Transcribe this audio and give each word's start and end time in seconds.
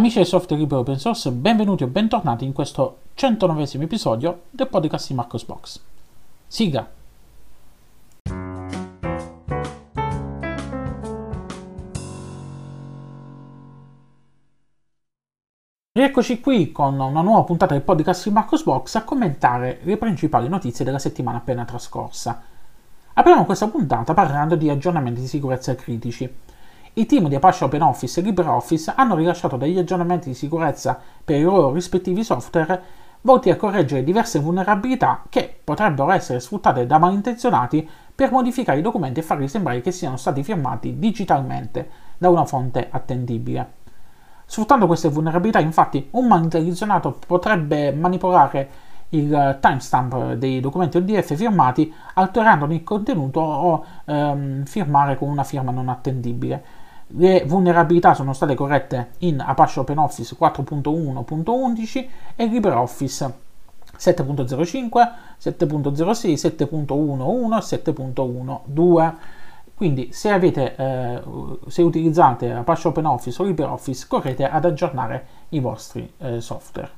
Amici 0.00 0.16
del 0.16 0.26
software 0.26 0.62
libero 0.62 0.80
open 0.80 0.98
source, 0.98 1.30
benvenuti 1.30 1.82
o 1.82 1.86
bentornati 1.86 2.46
in 2.46 2.54
questo 2.54 3.00
109 3.12 3.68
episodio 3.82 4.44
del 4.48 4.66
podcast 4.66 5.08
di 5.08 5.14
Marcos 5.14 5.44
Box. 5.44 5.78
Sigla! 6.46 6.88
Rieccoci 15.92 16.40
qui 16.40 16.72
con 16.72 16.98
una 16.98 17.20
nuova 17.20 17.42
puntata 17.44 17.74
del 17.74 17.82
podcast 17.82 18.26
di 18.26 18.32
Marcos 18.32 18.62
Box 18.62 18.94
a 18.94 19.04
commentare 19.04 19.80
le 19.82 19.98
principali 19.98 20.48
notizie 20.48 20.82
della 20.82 20.98
settimana 20.98 21.36
appena 21.36 21.66
trascorsa. 21.66 22.42
Apriamo 23.12 23.44
questa 23.44 23.68
puntata 23.68 24.14
parlando 24.14 24.56
di 24.56 24.70
aggiornamenti 24.70 25.20
di 25.20 25.26
sicurezza 25.26 25.74
critici. 25.74 26.48
I 26.94 27.06
team 27.06 27.28
di 27.28 27.36
Apache 27.36 27.64
OpenOffice 27.64 28.18
e 28.18 28.22
LibreOffice 28.24 28.92
hanno 28.96 29.14
rilasciato 29.14 29.56
degli 29.56 29.78
aggiornamenti 29.78 30.30
di 30.30 30.34
sicurezza 30.34 30.98
per 31.24 31.36
i 31.36 31.42
loro 31.42 31.72
rispettivi 31.72 32.24
software 32.24 32.82
volti 33.20 33.48
a 33.50 33.56
correggere 33.56 34.02
diverse 34.02 34.40
vulnerabilità 34.40 35.22
che 35.28 35.60
potrebbero 35.62 36.10
essere 36.10 36.40
sfruttate 36.40 36.86
da 36.86 36.98
malintenzionati 36.98 37.88
per 38.12 38.32
modificare 38.32 38.80
i 38.80 38.82
documenti 38.82 39.20
e 39.20 39.22
farli 39.22 39.46
sembrare 39.46 39.80
che 39.82 39.92
siano 39.92 40.16
stati 40.16 40.42
firmati 40.42 40.98
digitalmente 40.98 41.88
da 42.18 42.28
una 42.28 42.44
fonte 42.44 42.88
attendibile. 42.90 43.78
Sfruttando 44.44 44.86
queste 44.86 45.10
vulnerabilità, 45.10 45.60
infatti, 45.60 46.08
un 46.12 46.26
malintenzionato 46.26 47.20
potrebbe 47.24 47.92
manipolare 47.92 48.88
il 49.10 49.58
timestamp 49.60 50.34
dei 50.34 50.60
documenti 50.60 50.96
ODF 50.96 51.34
firmati 51.34 51.92
alterandone 52.14 52.74
il 52.74 52.84
contenuto 52.84 53.40
o 53.40 53.84
ehm, 54.06 54.64
firmare 54.64 55.16
con 55.16 55.28
una 55.28 55.44
firma 55.44 55.70
non 55.70 55.88
attendibile. 55.88 56.79
Le 57.12 57.44
vulnerabilità 57.44 58.14
sono 58.14 58.32
state 58.32 58.54
corrette 58.54 59.12
in 59.18 59.40
Apache 59.40 59.80
OpenOffice 59.80 60.36
4.1.11 60.38 62.06
e 62.36 62.46
LibreOffice 62.46 63.34
7.05, 63.98 65.10
7.06, 65.40 66.34
7.11 66.34 67.72
e 67.72 67.92
7.12. 67.92 69.14
Quindi 69.74 70.12
se, 70.12 70.30
avete, 70.30 70.76
eh, 70.76 71.22
se 71.66 71.82
utilizzate 71.82 72.52
Apache 72.52 72.88
OpenOffice 72.88 73.42
o 73.42 73.44
LibreOffice 73.44 74.06
correte 74.06 74.48
ad 74.48 74.64
aggiornare 74.64 75.26
i 75.50 75.60
vostri 75.60 76.12
eh, 76.18 76.40
software. 76.40 76.90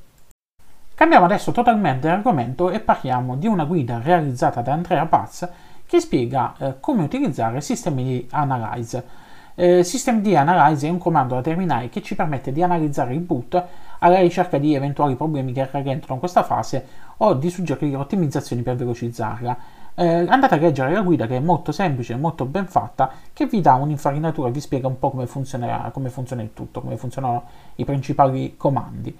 Cambiamo 0.93 1.25
adesso 1.25 1.51
totalmente 1.51 2.07
argomento 2.07 2.69
e 2.69 2.79
parliamo 2.79 3.35
di 3.35 3.47
una 3.47 3.65
guida 3.65 3.99
realizzata 4.03 4.61
da 4.61 4.73
Andrea 4.73 5.05
Paz 5.07 5.49
che 5.87 5.99
spiega 5.99 6.53
eh, 6.57 6.79
come 6.79 7.03
utilizzare 7.03 7.61
sistemi 7.61 8.03
di 8.03 8.27
Analyze. 8.29 9.22
Eh, 9.55 9.83
systemd 9.83 10.25
Analyze 10.33 10.87
è 10.87 10.89
un 10.89 10.97
comando 10.97 11.35
da 11.35 11.41
terminale 11.41 11.89
che 11.89 12.01
ci 12.01 12.15
permette 12.15 12.51
di 12.51 12.63
analizzare 12.63 13.13
il 13.13 13.19
boot 13.19 13.63
alla 13.99 14.19
ricerca 14.19 14.57
di 14.57 14.73
eventuali 14.73 15.15
problemi 15.15 15.53
che 15.53 15.67
rallentano 15.71 16.19
questa 16.19 16.43
fase 16.43 16.85
o 17.17 17.33
di 17.33 17.49
suggerire 17.49 17.95
ottimizzazioni 17.95 18.61
per 18.63 18.75
velocizzarla 18.75 19.81
eh, 19.95 20.25
andate 20.27 20.55
a 20.55 20.57
leggere 20.57 20.91
la 20.91 21.01
guida 21.01 21.27
che 21.27 21.37
è 21.37 21.39
molto 21.39 21.71
semplice, 21.71 22.15
molto 22.15 22.45
ben 22.45 22.67
fatta, 22.67 23.11
che 23.31 23.45
vi 23.45 23.61
dà 23.61 23.75
un'infarinatura 23.75 24.49
e 24.49 24.51
vi 24.51 24.59
spiega 24.59 24.87
un 24.87 24.97
po' 24.97 25.11
come, 25.11 25.27
come 25.27 26.09
funziona 26.09 26.41
il 26.41 26.53
tutto, 26.53 26.81
come 26.81 26.97
funzionano 26.97 27.43
i 27.75 27.85
principali 27.85 28.55
comandi. 28.57 29.17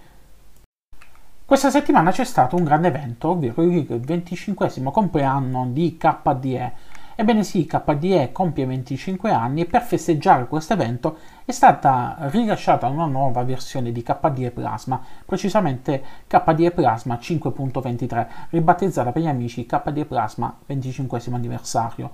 Questa 1.45 1.69
settimana 1.69 2.11
c'è 2.11 2.23
stato 2.23 2.55
un 2.55 2.63
grande 2.63 2.87
evento, 2.87 3.29
ovvero 3.29 3.61
il 3.61 3.99
25 3.99 4.71
compleanno 4.91 5.67
di 5.69 5.97
KDE, 5.97 6.71
Ebbene 7.15 7.43
sì, 7.43 7.65
KDE 7.67 8.31
compie 8.31 8.65
25 8.65 9.29
anni 9.29 9.61
e 9.61 9.65
per 9.65 9.83
festeggiare 9.83 10.47
questo 10.47 10.73
evento 10.73 11.17
è 11.45 11.51
stata 11.51 12.15
rilasciata 12.31 12.87
una 12.87 13.05
nuova 13.05 13.43
versione 13.43 13.91
di 13.91 14.01
KDE 14.01 14.49
Plasma, 14.49 14.99
precisamente 15.23 16.03
KDE 16.25 16.71
Plasma 16.71 17.19
5.23, 17.21 18.27
ribattezzata 18.49 19.11
per 19.11 19.21
gli 19.21 19.27
amici 19.27 19.65
KDE 19.65 20.05
Plasma 20.05 20.57
25 20.65 21.21
anniversario. 21.31 22.09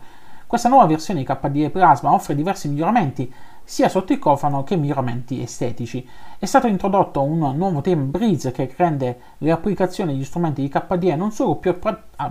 Questa 0.45 0.67
nuova 0.67 0.87
versione 0.87 1.19
di 1.19 1.25
KDE 1.25 1.69
Plasma 1.69 2.11
offre 2.11 2.35
diversi 2.35 2.67
miglioramenti 2.67 3.31
sia 3.63 3.87
sotto 3.87 4.13
il 4.13 4.19
cofano 4.19 4.63
che 4.63 4.75
miglioramenti 4.75 5.41
estetici. 5.41 6.05
È 6.39 6.45
stato 6.45 6.65
introdotto 6.65 7.21
un 7.21 7.55
nuovo 7.55 7.81
tema 7.81 8.01
Breeze 8.01 8.51
che 8.51 8.73
rende 8.75 9.19
le 9.37 9.51
applicazioni 9.51 10.11
degli 10.11 10.25
strumenti 10.25 10.63
di 10.63 10.67
KDE 10.67 11.15
non 11.15 11.31
solo 11.31 11.55
più, 11.55 11.77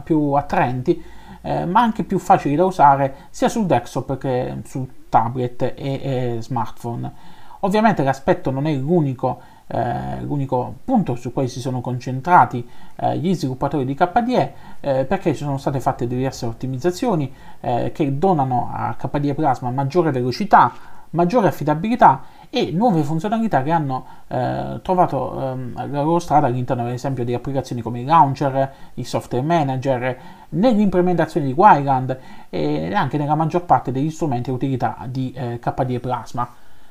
più 0.03 0.33
attraenti, 0.33 1.01
eh, 1.43 1.65
ma 1.67 1.81
anche 1.81 2.05
più 2.05 2.19
facili 2.19 2.57
da 2.57 2.65
usare 2.65 3.15
sia 3.31 3.49
sul 3.49 3.67
desktop 3.67 4.19
che 4.19 4.55
su 4.65 4.89
tablet 5.09 5.63
e, 5.63 5.75
e 5.77 6.37
smartphone. 6.41 7.37
Ovviamente 7.61 8.05
l'aspetto 8.05 8.51
non 8.51 8.67
è 8.67 8.73
l'unico, 8.75 9.41
eh, 9.67 10.21
l'unico, 10.23 10.75
punto 10.85 11.17
su 11.17 11.33
cui 11.33 11.49
si 11.49 11.61
sono 11.61 11.81
concentrati 11.81 12.67
eh, 12.97 13.19
gli 13.19 13.35
sviluppatori 13.35 13.85
di 13.85 13.95
KDE 13.95 14.53
eh, 14.81 15.05
perché 15.05 15.35
ci 15.35 15.43
sono 15.43 15.59
state 15.59 15.81
fatte 15.81 16.07
diverse 16.07 16.47
ottimizzazioni 16.47 17.33
eh, 17.61 17.91
che 17.93 18.17
donano 18.17 18.71
a 18.73 18.95
KDE 18.95 19.35
Plasma 19.35 19.71
maggiore 19.71 20.13
velocità, 20.13 20.73
maggiore 21.11 21.49
affidabilità 21.49 22.23
e 22.51 22.71
nuove 22.71 23.03
funzionalità 23.03 23.63
che 23.63 23.71
hanno 23.71 24.07
eh, 24.29 24.81
trovato 24.83 25.41
ehm, 25.41 25.91
la 25.91 26.03
loro 26.03 26.19
strada 26.19 26.47
all'interno 26.47 26.85
ad 26.85 26.93
esempio 26.93 27.25
di 27.25 27.35
applicazioni 27.35 27.83
come 27.83 28.01
il 28.01 28.07
launcher, 28.07 28.73
il 28.95 29.07
software 29.07 29.45
manager, 29.45 30.19
nell'implementazione 30.51 31.47
di 31.47 31.53
Wayland 31.53 32.19
e 32.49 32.93
anche 32.95 33.19
nella 33.19 33.35
maggior 33.35 33.65
parte 33.65 33.93
degli 33.93 34.11
strumenti 34.11 34.51
e 34.51 34.53
utilità 34.53 34.97
di 35.09 35.33
eh, 35.33 35.59
KDE 35.59 36.01
Plasma. 36.01 36.49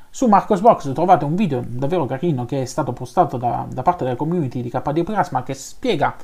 Su 0.10 0.28
Marcosbox 0.28 0.94
trovate 0.94 1.26
un 1.26 1.36
video 1.36 1.64
davvero 1.68 2.06
carino 2.06 2.46
che 2.46 2.62
è 2.62 2.66
stato 2.66 2.94
postato 2.94 3.38
da, 3.38 3.66
da 3.70 3.82
parte 3.82 4.04
della 4.04 4.16
community 4.16 4.62
di 4.62 4.70
KDE 4.70 5.04
Plasma 5.04 5.44
che 5.44 5.54
spiega 5.54 6.16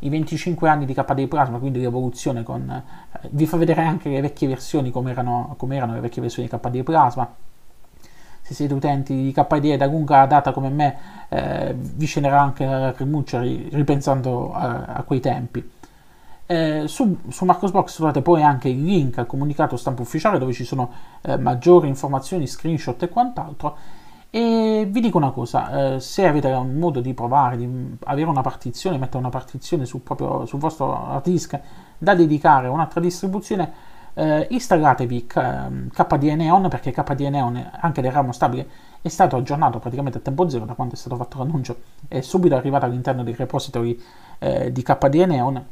i 0.00 0.08
25 0.08 0.68
anni 0.68 0.84
di 0.84 0.94
KDE 0.94 1.28
Plasma, 1.28 1.58
quindi 1.58 1.80
l'evoluzione 1.80 2.42
con... 2.42 2.70
Eh, 2.70 3.28
vi 3.30 3.46
fa 3.46 3.56
vedere 3.56 3.82
anche 3.82 4.08
le 4.08 4.20
vecchie 4.20 4.48
versioni, 4.48 4.90
come 4.90 5.10
erano, 5.10 5.54
come 5.56 5.76
erano 5.76 5.94
le 5.94 6.00
vecchie 6.00 6.22
versioni 6.22 6.48
di 6.48 6.56
KDE 6.56 6.82
Plasma, 6.82 7.28
se 8.42 8.54
siete 8.54 8.72
utenti 8.72 9.14
di 9.14 9.32
KDE 9.32 9.76
da 9.76 9.86
lunga 9.86 10.24
data 10.26 10.52
come 10.52 10.70
me, 10.70 10.96
eh, 11.28 11.74
vi 11.76 12.06
scenerà 12.06 12.40
anche 12.40 12.64
la 12.64 12.78
lacrimuccia 12.78 13.40
ripensando 13.40 14.52
a, 14.52 14.84
a 14.84 15.02
quei 15.02 15.20
tempi. 15.20 15.76
Eh, 16.50 16.84
su, 16.86 17.18
su 17.28 17.44
Marcosbox 17.44 17.96
trovate 17.96 18.22
poi 18.22 18.42
anche 18.42 18.70
il 18.70 18.82
link 18.82 19.18
al 19.18 19.26
comunicato 19.26 19.76
stampa 19.76 20.00
ufficiale 20.00 20.38
dove 20.38 20.54
ci 20.54 20.64
sono 20.64 20.90
eh, 21.20 21.36
maggiori 21.36 21.88
informazioni, 21.88 22.46
screenshot 22.46 23.02
e 23.02 23.10
quant'altro. 23.10 23.76
E 24.30 24.88
vi 24.90 25.00
dico 25.00 25.18
una 25.18 25.30
cosa, 25.30 25.96
eh, 25.96 26.00
se 26.00 26.26
avete 26.26 26.48
un 26.48 26.76
modo 26.78 27.00
di 27.00 27.12
provare, 27.12 27.58
di 27.58 27.96
avere 28.04 28.30
una 28.30 28.40
partizione, 28.40 28.96
mettere 28.96 29.18
una 29.18 29.28
partizione 29.28 29.84
sul, 29.84 30.00
proprio, 30.00 30.46
sul 30.46 30.58
vostro 30.58 30.94
hard 30.94 31.24
disk 31.24 31.60
da 31.98 32.14
dedicare 32.14 32.68
a 32.68 32.70
un'altra 32.70 33.00
distribuzione, 33.00 33.70
eh, 34.14 34.46
installatevi 34.50 35.26
KDE 35.26 36.34
Neon 36.34 36.68
perché 36.70 36.92
KDE 36.92 37.28
Neon 37.28 37.70
anche 37.78 38.00
del 38.00 38.10
ramo 38.10 38.32
stabile 38.32 38.66
è 39.02 39.08
stato 39.08 39.36
aggiornato 39.36 39.78
praticamente 39.78 40.18
a 40.18 40.20
tempo 40.22 40.48
zero 40.48 40.64
da 40.64 40.72
quando 40.72 40.94
è 40.94 40.96
stato 40.96 41.14
fatto 41.16 41.38
l'annuncio 41.38 41.76
è 42.08 42.20
subito 42.20 42.56
arrivato 42.56 42.86
all'interno 42.86 43.22
dei 43.22 43.34
repository 43.34 44.00
eh, 44.38 44.72
di 44.72 44.82
KDE 44.82 45.26
Neon 45.26 45.66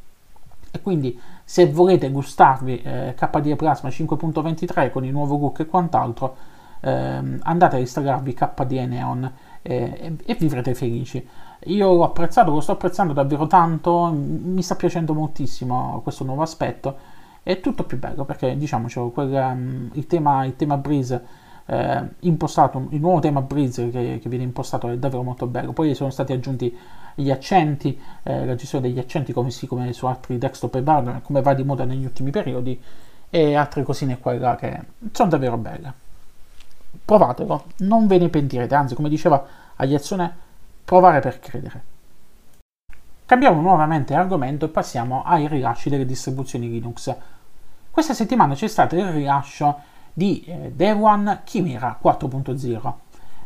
e 0.76 0.80
quindi 0.80 1.18
se 1.44 1.66
volete 1.66 2.10
gustarvi 2.10 2.82
eh, 2.82 3.14
KDE 3.16 3.56
Plasma 3.56 3.88
5.23 3.88 4.90
con 4.90 5.04
il 5.04 5.12
nuovo 5.12 5.36
look 5.36 5.60
e 5.60 5.66
quant'altro 5.66 6.36
ehm, 6.80 7.40
andate 7.42 7.76
a 7.76 7.78
installarvi 7.78 8.34
KDE 8.34 8.86
Neon 8.86 9.32
e, 9.62 10.16
e 10.24 10.34
vivrete 10.34 10.74
felici. 10.74 11.26
Io 11.64 11.92
l'ho 11.94 12.04
apprezzato, 12.04 12.50
lo 12.52 12.60
sto 12.60 12.72
apprezzando 12.72 13.12
davvero 13.12 13.46
tanto 13.46 14.12
mi 14.12 14.62
sta 14.62 14.76
piacendo 14.76 15.14
moltissimo 15.14 16.00
questo 16.02 16.22
nuovo 16.24 16.42
aspetto 16.42 17.14
è 17.42 17.60
tutto 17.60 17.84
più 17.84 17.96
bello 17.96 18.24
perché 18.24 18.56
diciamoci 18.56 18.98
quel, 19.14 19.30
um, 19.30 19.90
il, 19.92 20.06
tema, 20.08 20.44
il 20.44 20.56
tema 20.56 20.76
Breeze 20.76 21.44
eh, 21.66 22.02
impostato, 22.20 22.86
il 22.90 23.00
nuovo 23.00 23.18
tema 23.18 23.42
Breeze 23.42 23.90
che, 23.90 24.18
che, 24.22 24.28
viene 24.28 24.44
impostato 24.44 24.88
è 24.88 24.96
davvero 24.96 25.22
molto 25.22 25.46
bello. 25.46 25.72
Poi 25.72 25.94
sono 25.94 26.10
stati 26.10 26.32
aggiunti 26.32 26.76
gli 27.14 27.30
accenti, 27.30 27.98
eh, 28.22 28.44
la 28.44 28.54
gestione 28.54 28.88
degli 28.88 28.98
accenti 28.98 29.32
come, 29.32 29.50
sì, 29.50 29.66
come 29.66 29.92
su 29.92 30.06
altri 30.06 30.38
desktop 30.38 30.76
e 30.76 30.82
bar, 30.82 31.20
come 31.22 31.42
va 31.42 31.54
di 31.54 31.64
moda 31.64 31.84
negli 31.84 32.04
ultimi 32.04 32.30
periodi, 32.30 32.80
e 33.28 33.54
altre 33.54 33.82
cosine 33.82 34.18
qua 34.18 34.32
e 34.32 34.38
là 34.38 34.54
che 34.56 34.80
sono 35.12 35.28
davvero 35.28 35.56
belle. 35.56 35.92
Provatelo, 37.04 37.64
non 37.78 38.06
ve 38.06 38.18
ne 38.18 38.28
pentirete, 38.28 38.74
anzi, 38.74 38.94
come 38.94 39.08
diceva 39.08 39.44
Agliazione, 39.76 40.34
provare 40.84 41.20
per 41.20 41.38
credere. 41.38 41.94
Cambiamo 43.26 43.60
nuovamente 43.60 44.14
argomento 44.14 44.66
e 44.66 44.68
passiamo 44.68 45.24
ai 45.24 45.48
rilasci 45.48 45.90
delle 45.90 46.06
distribuzioni 46.06 46.70
Linux. 46.70 47.14
Questa 47.90 48.14
settimana 48.14 48.54
c'è 48.54 48.68
stato 48.68 48.94
il 48.94 49.06
rilascio 49.08 49.94
di 50.16 50.42
eh, 50.46 50.72
Devuan 50.74 51.42
Chimera 51.44 51.98
4.0. 52.02 52.92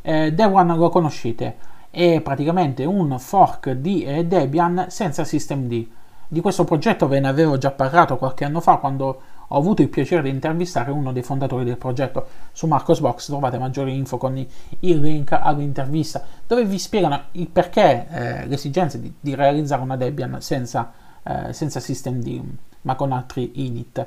Eh, 0.02 0.32
Devuan 0.32 0.76
lo 0.76 0.88
conoscete, 0.88 1.56
è 1.90 2.20
praticamente 2.20 2.84
un 2.84 3.18
fork 3.18 3.72
di 3.72 4.04
eh, 4.04 4.24
Debian 4.24 4.86
senza 4.88 5.24
systemd. 5.24 5.86
Di 6.28 6.40
questo 6.40 6.62
progetto 6.62 7.08
ve 7.08 7.18
ne 7.18 7.26
avevo 7.26 7.58
già 7.58 7.72
parlato 7.72 8.16
qualche 8.16 8.44
anno 8.44 8.60
fa 8.60 8.76
quando 8.76 9.20
ho 9.48 9.58
avuto 9.58 9.82
il 9.82 9.88
piacere 9.88 10.22
di 10.22 10.28
intervistare 10.28 10.92
uno 10.92 11.12
dei 11.12 11.24
fondatori 11.24 11.64
del 11.64 11.76
progetto. 11.76 12.24
Su 12.52 12.68
Marcosbox 12.68 13.26
trovate 13.26 13.58
maggiori 13.58 13.96
info 13.96 14.16
con 14.16 14.36
il 14.36 15.00
link 15.00 15.32
all'intervista 15.32 16.24
dove 16.46 16.64
vi 16.64 16.78
spiegano 16.78 17.20
il 17.32 17.48
perché, 17.48 18.06
eh, 18.08 18.46
l'esigenza 18.46 18.96
di, 18.96 19.12
di, 19.18 19.34
realizzare 19.34 19.82
una 19.82 19.96
Debian 19.96 20.40
senza, 20.40 20.92
eh, 21.24 21.52
senza 21.52 21.80
systemd 21.80 22.42
ma 22.82 22.94
con 22.94 23.10
altri 23.10 23.64
init. 23.66 24.06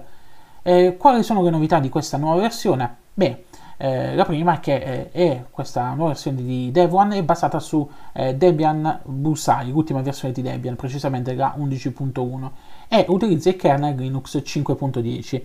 Eh, 0.66 0.96
quali 0.98 1.24
sono 1.24 1.44
le 1.44 1.50
novità 1.50 1.80
di 1.80 1.90
questa 1.90 2.16
nuova 2.16 2.40
versione? 2.40 2.96
Beh, 3.14 3.44
eh, 3.76 4.16
la 4.16 4.24
prima 4.24 4.56
è 4.56 4.60
che 4.62 5.10
eh, 5.12 5.46
questa 5.52 5.94
nuova 5.94 6.12
versione 6.12 6.42
di 6.42 6.72
Devuan 6.72 7.12
è 7.12 7.22
basata 7.22 7.60
su 7.60 7.88
eh, 8.14 8.34
Debian 8.36 9.02
Busai, 9.04 9.72
l'ultima 9.72 10.02
versione 10.02 10.34
di 10.34 10.42
Debian, 10.42 10.78
precisamente 10.78 11.36
la 11.36 11.54
11.1, 11.58 12.50
e 12.88 13.06
utilizza 13.10 13.50
il 13.50 13.58
kernel 13.58 13.98
Linux 13.98 14.38
5.10. 14.38 15.42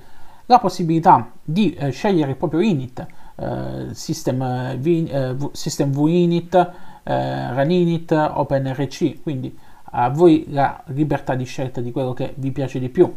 La 0.46 0.60
possibilità 0.60 1.32
di 1.42 1.74
eh, 1.74 1.90
scegliere 1.90 2.30
il 2.30 2.36
proprio 2.36 2.60
init, 2.60 3.04
eh, 3.34 3.88
system, 3.90 4.76
v, 4.78 5.50
system 5.50 5.90
VInit, 5.90 6.70
Runinit, 7.02 8.12
OpenRC, 8.12 9.22
quindi 9.22 9.58
a 9.90 10.10
voi 10.10 10.44
la 10.50 10.80
libertà 10.88 11.34
di 11.34 11.44
scelta 11.44 11.80
di 11.80 11.90
quello 11.90 12.12
che 12.12 12.34
vi 12.36 12.52
piace 12.52 12.78
di 12.78 12.88
più. 12.88 13.12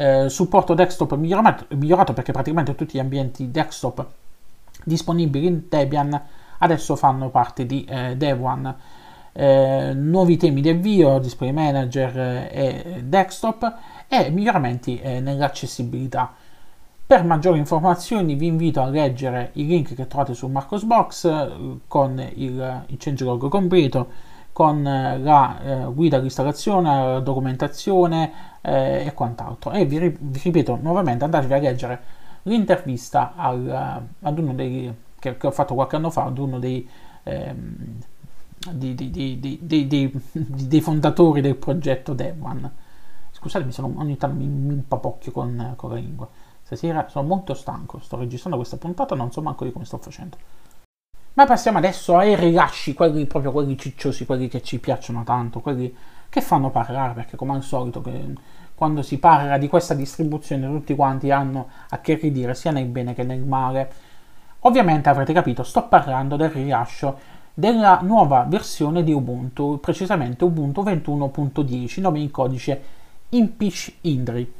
Eh, 0.00 0.28
supporto 0.28 0.74
desktop 0.74 1.16
migliorato, 1.16 1.66
migliorato, 1.74 2.12
perché 2.12 2.30
praticamente 2.30 2.76
tutti 2.76 2.96
gli 2.96 3.00
ambienti 3.00 3.50
desktop 3.50 4.06
disponibili 4.84 5.46
in 5.46 5.62
Debian 5.68 6.22
adesso 6.58 6.94
fanno 6.94 7.30
parte 7.30 7.66
di 7.66 7.84
eh, 7.84 8.16
Devuan. 8.16 8.72
Eh, 9.32 9.92
nuovi 9.94 10.36
temi 10.36 10.60
di 10.60 10.68
avvio, 10.68 11.18
display 11.18 11.50
manager 11.50 12.16
eh, 12.16 12.50
e 12.94 13.02
desktop 13.02 13.74
e 14.06 14.30
miglioramenti 14.30 15.00
eh, 15.00 15.18
nell'accessibilità. 15.18 16.32
Per 17.04 17.24
maggiori 17.24 17.58
informazioni 17.58 18.36
vi 18.36 18.46
invito 18.46 18.80
a 18.80 18.86
leggere 18.86 19.50
i 19.54 19.66
link 19.66 19.94
che 19.94 20.06
trovate 20.06 20.32
su 20.32 20.46
Marcosbox 20.46 21.24
eh, 21.24 21.78
con 21.88 22.24
il, 22.36 22.84
il 22.86 22.96
changelog 22.98 23.48
completo, 23.48 24.08
con 24.58 24.84
eh, 24.84 25.20
la 25.20 25.88
guida 25.94 26.16
all'installazione, 26.16 27.12
la 27.12 27.20
documentazione 27.20 28.32
e 28.60 29.12
quant'altro. 29.14 29.70
E 29.70 29.84
vi, 29.84 29.98
vi 30.18 30.40
ripeto 30.42 30.80
nuovamente, 30.82 31.22
andatevi 31.22 31.54
a 31.54 31.58
leggere 31.60 32.02
l'intervista 32.42 33.34
al, 33.36 34.02
ad 34.20 34.38
uno 34.38 34.54
dei, 34.54 34.92
che, 35.20 35.36
che, 35.36 35.46
ho 35.46 35.52
fatto 35.52 35.74
qualche 35.74 35.94
anno 35.94 36.10
fa 36.10 36.24
ad 36.24 36.38
uno 36.38 36.58
dei, 36.58 36.86
ehm, 37.22 38.00
di, 38.72 38.96
di, 38.96 39.38
di, 39.60 40.10
dei 40.32 40.80
fondatori 40.80 41.40
del 41.40 41.54
progetto 41.54 42.12
Devan. 42.12 42.68
Scusatemi, 43.30 43.70
sono, 43.70 43.92
ogni 43.96 44.16
tanto 44.16 44.36
mi, 44.38 44.48
mi 44.48 44.72
impapocchio 44.72 45.30
con, 45.30 45.74
con 45.76 45.90
la 45.90 45.96
lingua. 45.96 46.28
Stasera 46.64 47.08
sono 47.08 47.28
molto 47.28 47.54
stanco, 47.54 48.00
sto 48.00 48.16
registrando 48.16 48.56
questa 48.56 48.76
puntata, 48.76 49.14
non 49.14 49.30
so 49.30 49.40
manco 49.40 49.64
di 49.64 49.70
come 49.70 49.84
sto 49.84 49.98
facendo. 49.98 50.36
Ma 51.34 51.46
passiamo 51.46 51.78
adesso 51.78 52.16
ai 52.16 52.34
rilasci, 52.34 52.94
quelli 52.94 53.26
proprio 53.26 53.52
quelli 53.52 53.78
cicciosi, 53.78 54.26
quelli 54.26 54.48
che 54.48 54.62
ci 54.62 54.78
piacciono 54.78 55.22
tanto, 55.24 55.60
quelli 55.60 55.94
che 56.28 56.40
fanno 56.40 56.70
parlare, 56.70 57.14
perché 57.14 57.36
come 57.36 57.54
al 57.54 57.62
solito 57.62 58.02
quando 58.74 59.02
si 59.02 59.18
parla 59.18 59.58
di 59.58 59.66
questa 59.66 59.94
distribuzione 59.94 60.68
tutti 60.68 60.94
quanti 60.94 61.30
hanno 61.32 61.68
a 61.88 61.98
che 61.98 62.14
ridire 62.14 62.54
sia 62.54 62.70
nel 62.70 62.86
bene 62.86 63.14
che 63.14 63.24
nel 63.24 63.42
male. 63.42 63.90
Ovviamente 64.60 65.08
avrete 65.08 65.32
capito, 65.32 65.62
sto 65.62 65.88
parlando 65.88 66.36
del 66.36 66.50
rilascio 66.50 67.18
della 67.54 67.98
nuova 68.02 68.44
versione 68.48 69.02
di 69.02 69.12
Ubuntu, 69.12 69.80
precisamente 69.80 70.44
Ubuntu 70.44 70.82
21.10, 70.82 72.00
nome 72.00 72.20
in 72.20 72.30
codice 72.30 72.82
Impish 73.30 73.92
Indri. 74.02 74.52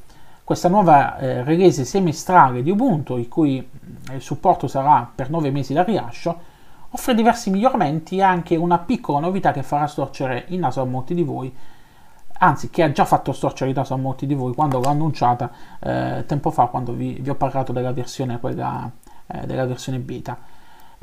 Questa 0.42 0.68
nuova 0.68 1.16
eh, 1.18 1.44
release 1.44 1.84
semestrale 1.84 2.64
di 2.64 2.70
Ubuntu, 2.70 3.16
il 3.16 3.28
cui 3.28 3.68
eh, 4.10 4.18
supporto 4.18 4.66
sarà 4.66 5.08
per 5.14 5.30
9 5.30 5.50
mesi 5.52 5.72
da 5.72 5.84
rilascio, 5.84 6.47
offre 6.90 7.14
diversi 7.14 7.50
miglioramenti 7.50 8.18
e 8.18 8.22
anche 8.22 8.56
una 8.56 8.78
piccola 8.78 9.20
novità 9.20 9.52
che 9.52 9.62
farà 9.62 9.86
storcere 9.86 10.44
il 10.48 10.58
naso 10.58 10.80
a 10.80 10.84
molti 10.84 11.14
di 11.14 11.22
voi, 11.22 11.54
anzi 12.38 12.70
che 12.70 12.82
ha 12.82 12.92
già 12.92 13.04
fatto 13.04 13.32
storcere 13.32 13.70
il 13.70 13.76
naso 13.76 13.94
a 13.94 13.96
molti 13.96 14.26
di 14.26 14.34
voi 14.34 14.54
quando 14.54 14.78
l'ho 14.80 14.88
annunciata 14.88 15.50
eh, 15.80 16.24
tempo 16.26 16.50
fa 16.50 16.66
quando 16.66 16.92
vi, 16.92 17.18
vi, 17.20 17.30
ho 17.30 17.34
parlato 17.34 17.72
della 17.72 17.92
versione, 17.92 18.38
quella, 18.38 18.90
eh, 19.26 19.46
della 19.46 19.66
versione 19.66 19.98
beta. 19.98 20.38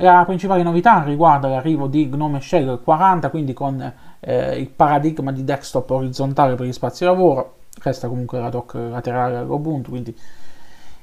La 0.00 0.24
principale 0.26 0.62
novità 0.62 1.02
riguarda 1.02 1.48
l'arrivo 1.48 1.86
di 1.86 2.06
Gnome 2.06 2.40
Shell 2.40 2.82
40, 2.82 3.30
quindi 3.30 3.54
con 3.54 3.92
eh, 4.20 4.58
il 4.58 4.68
paradigma 4.68 5.32
di 5.32 5.42
desktop 5.42 5.90
orizzontale 5.90 6.54
per 6.54 6.66
gli 6.66 6.72
spazi 6.72 7.04
di 7.04 7.10
lavoro, 7.10 7.56
resta 7.82 8.08
comunque 8.08 8.38
la 8.38 8.50
dock 8.50 8.74
laterale 8.74 9.36
all'Ubuntu, 9.36 9.90
quindi 9.90 10.14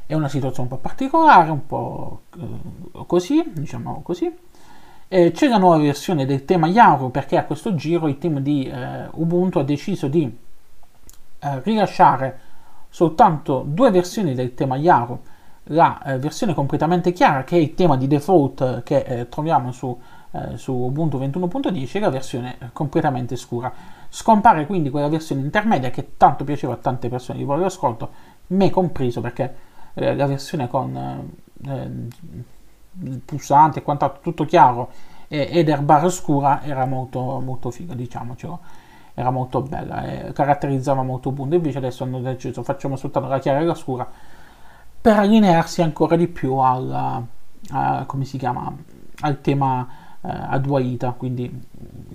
è 0.05 0.13
una 0.13 0.27
situazione 0.27 0.69
un 0.69 0.75
po' 0.75 0.81
particolare, 0.81 1.49
un 1.49 1.65
po' 1.65 2.21
eh, 2.37 3.05
così, 3.07 3.43
diciamo 3.51 4.01
così. 4.03 4.31
Eh, 5.15 5.29
c'è 5.29 5.47
la 5.47 5.59
nuova 5.59 5.77
versione 5.77 6.25
del 6.25 6.43
tema 6.43 6.65
Yaru 6.65 7.11
perché 7.11 7.37
a 7.37 7.43
questo 7.43 7.75
giro 7.75 8.07
il 8.07 8.17
team 8.17 8.39
di 8.39 8.65
eh, 8.65 9.07
Ubuntu 9.11 9.59
ha 9.59 9.63
deciso 9.63 10.07
di 10.07 10.23
eh, 10.23 11.61
rilasciare 11.61 12.39
soltanto 12.89 13.63
due 13.63 13.91
versioni 13.91 14.33
del 14.33 14.55
tema 14.55 14.75
Yaru, 14.75 15.19
la 15.65 16.01
eh, 16.01 16.17
versione 16.17 16.55
completamente 16.55 17.11
chiara 17.11 17.43
che 17.43 17.57
è 17.57 17.59
il 17.59 17.75
tema 17.75 17.95
di 17.95 18.07
default 18.07 18.81
che 18.81 19.01
eh, 19.01 19.29
troviamo 19.29 19.71
su, 19.71 19.95
eh, 20.31 20.57
su 20.57 20.73
Ubuntu 20.73 21.19
21.10 21.19 21.95
e 21.95 21.99
la 21.99 22.09
versione 22.09 22.57
completamente 22.73 23.35
scura. 23.35 23.71
Scompare 24.09 24.65
quindi 24.65 24.89
quella 24.89 25.09
versione 25.09 25.41
intermedia 25.41 25.91
che 25.91 26.17
tanto 26.17 26.43
piaceva 26.43 26.73
a 26.73 26.77
tante 26.77 27.07
persone 27.07 27.37
di 27.37 27.43
voler 27.43 27.65
ascolto, 27.65 28.09
me 28.47 28.71
compreso 28.71 29.21
perché 29.21 29.55
la 29.93 30.25
versione 30.25 30.67
con 30.67 31.31
il 33.01 33.19
pulsante 33.19 33.79
e 33.79 33.81
quant'altro, 33.81 34.21
tutto 34.21 34.45
chiaro, 34.45 34.89
e, 35.27 35.47
ed 35.51 35.69
erbar 35.69 36.09
scura 36.11 36.63
era 36.63 36.85
molto, 36.85 37.39
molto 37.39 37.71
figa, 37.71 37.93
diciamocelo, 37.93 38.59
era 39.15 39.29
molto 39.29 39.61
bella, 39.61 40.03
e 40.03 40.33
caratterizzava 40.33 41.03
molto 41.03 41.29
Ubuntu, 41.29 41.55
invece 41.55 41.77
adesso 41.77 42.03
hanno 42.03 42.19
deciso 42.19 42.63
facciamo 42.63 42.95
soltanto 42.95 43.29
la 43.29 43.39
chiara 43.39 43.59
e 43.59 43.65
la 43.65 43.75
scura, 43.75 44.09
per 45.01 45.17
allinearsi 45.17 45.81
ancora 45.81 46.15
di 46.15 46.27
più 46.27 46.55
al, 46.55 47.25
come 48.05 48.25
si 48.25 48.37
chiama, 48.37 48.73
al 49.21 49.41
tema 49.41 49.87
eh, 50.21 50.29
a 50.29 50.57
Duaita, 50.57 51.11
quindi 51.11 51.43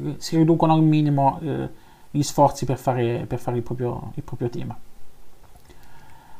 eh, 0.02 0.14
si 0.18 0.36
riducono 0.36 0.72
al 0.72 0.82
minimo 0.82 1.38
eh, 1.42 1.68
gli 2.10 2.22
sforzi 2.22 2.64
per 2.64 2.78
fare, 2.78 3.26
per 3.26 3.38
fare 3.38 3.58
il, 3.58 3.62
proprio, 3.62 4.12
il 4.14 4.22
proprio 4.22 4.48
tema. 4.48 4.76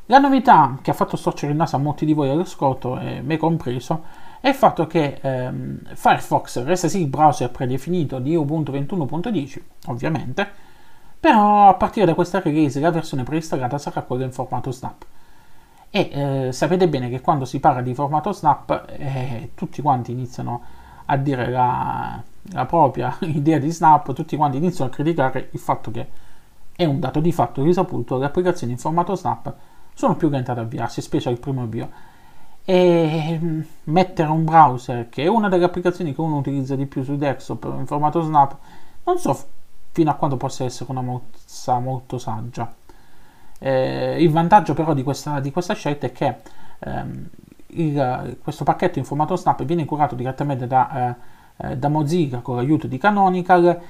La 0.07 0.19
novità 0.19 0.79
che 0.81 0.91
ha 0.91 0.95
fatto 0.95 1.19
storcere 1.19 1.53
il 1.53 1.59
naso 1.59 1.77
a 1.77 1.79
molti 1.79 2.07
di 2.07 2.15
voi 2.15 2.31
all'ascolto, 2.31 2.99
e 2.99 3.21
me 3.21 3.37
compreso, 3.37 4.03
è 4.41 4.49
il 4.49 4.55
fatto 4.55 4.87
che 4.87 5.19
ehm, 5.21 5.95
Firefox 5.95 6.63
resta 6.65 6.89
sì 6.89 7.01
il 7.01 7.09
browser 7.09 7.51
predefinito 7.51 8.19
di 8.19 8.37
Ubuntu 8.37 8.73
21.10, 8.73 9.61
ovviamente, 9.87 10.49
però 11.19 11.69
a 11.69 11.75
partire 11.75 12.07
da 12.07 12.15
questa 12.15 12.41
release 12.41 12.79
la 12.79 12.91
versione 12.91 13.25
preinstallata 13.25 13.79
sarà 13.79 14.03
quella 14.03 14.25
in 14.25 14.33
formato 14.33 14.71
Snap. 14.71 15.05
E 15.91 16.11
eh, 16.13 16.53
sapete 16.53 16.89
bene 16.89 17.09
che 17.09 17.21
quando 17.21 17.45
si 17.45 17.61
parla 17.61 17.81
di 17.81 17.95
formato 17.95 18.33
Snap 18.33 18.85
eh, 18.89 19.51
tutti 19.55 19.83
quanti 19.83 20.13
iniziano 20.13 20.63
a 21.07 21.17
dire 21.17 21.49
la, 21.49 22.23
la 22.53 22.67
propria 22.67 23.17
idea 23.23 23.59
di 23.59 23.71
Snap, 23.71 24.13
tutti 24.13 24.37
quanti 24.37 24.59
iniziano 24.59 24.91
a 24.91 24.95
criticare 24.95 25.49
il 25.53 25.59
fatto 25.59 25.91
che 25.91 26.07
è 26.77 26.85
un 26.85 27.01
dato 27.01 27.19
di 27.19 27.33
fatto 27.33 27.65
risaputo, 27.65 28.19
le 28.19 28.27
applicazioni 28.27 28.75
in 28.75 28.79
formato 28.79 29.17
Snap 29.17 29.53
sono 29.95 30.15
più 30.15 30.29
lente 30.29 30.53
ad 30.53 30.59
avviarsi, 30.59 31.01
specie 31.01 31.29
al 31.29 31.41
primo 31.41 31.63
avvio 31.63 31.91
e 32.71 33.39
mm, 33.43 33.61
mettere 33.85 34.29
un 34.29 34.45
browser 34.45 35.09
che 35.09 35.23
è 35.23 35.27
una 35.27 35.49
delle 35.49 35.65
applicazioni 35.65 36.15
che 36.15 36.21
uno 36.21 36.37
utilizza 36.37 36.77
di 36.77 36.85
più 36.85 37.03
su 37.03 37.17
desktop 37.17 37.65
in 37.79 37.87
formato 37.87 38.21
snap 38.21 38.57
non 39.05 39.19
so 39.19 39.35
fino 39.93 40.11
a 40.11 40.15
quando 40.15 40.37
possa 40.37 40.65
essere 40.65 40.91
una 40.91 41.01
mossa 41.01 41.79
molto 41.79 42.19
saggia. 42.19 42.71
Eh, 43.59 44.23
il 44.23 44.31
vantaggio 44.31 44.75
però 44.75 44.93
di 44.93 45.03
questa, 45.03 45.41
di 45.41 45.51
questa 45.51 45.73
scelta 45.73 46.09
è 46.09 46.13
che 46.13 46.37
ehm, 46.81 47.29
il, 47.69 48.37
questo 48.43 48.65
pacchetto 48.65 48.99
in 48.99 49.07
formato 49.07 49.35
snap 49.37 49.65
viene 49.65 49.87
curato 49.87 50.15
direttamente 50.15 50.67
da, 50.67 51.17
eh, 51.57 51.77
da 51.79 51.89
Mozilla 51.89 52.41
con 52.41 52.57
l'aiuto 52.57 52.87
di 52.87 52.99
Canonical 52.99 53.81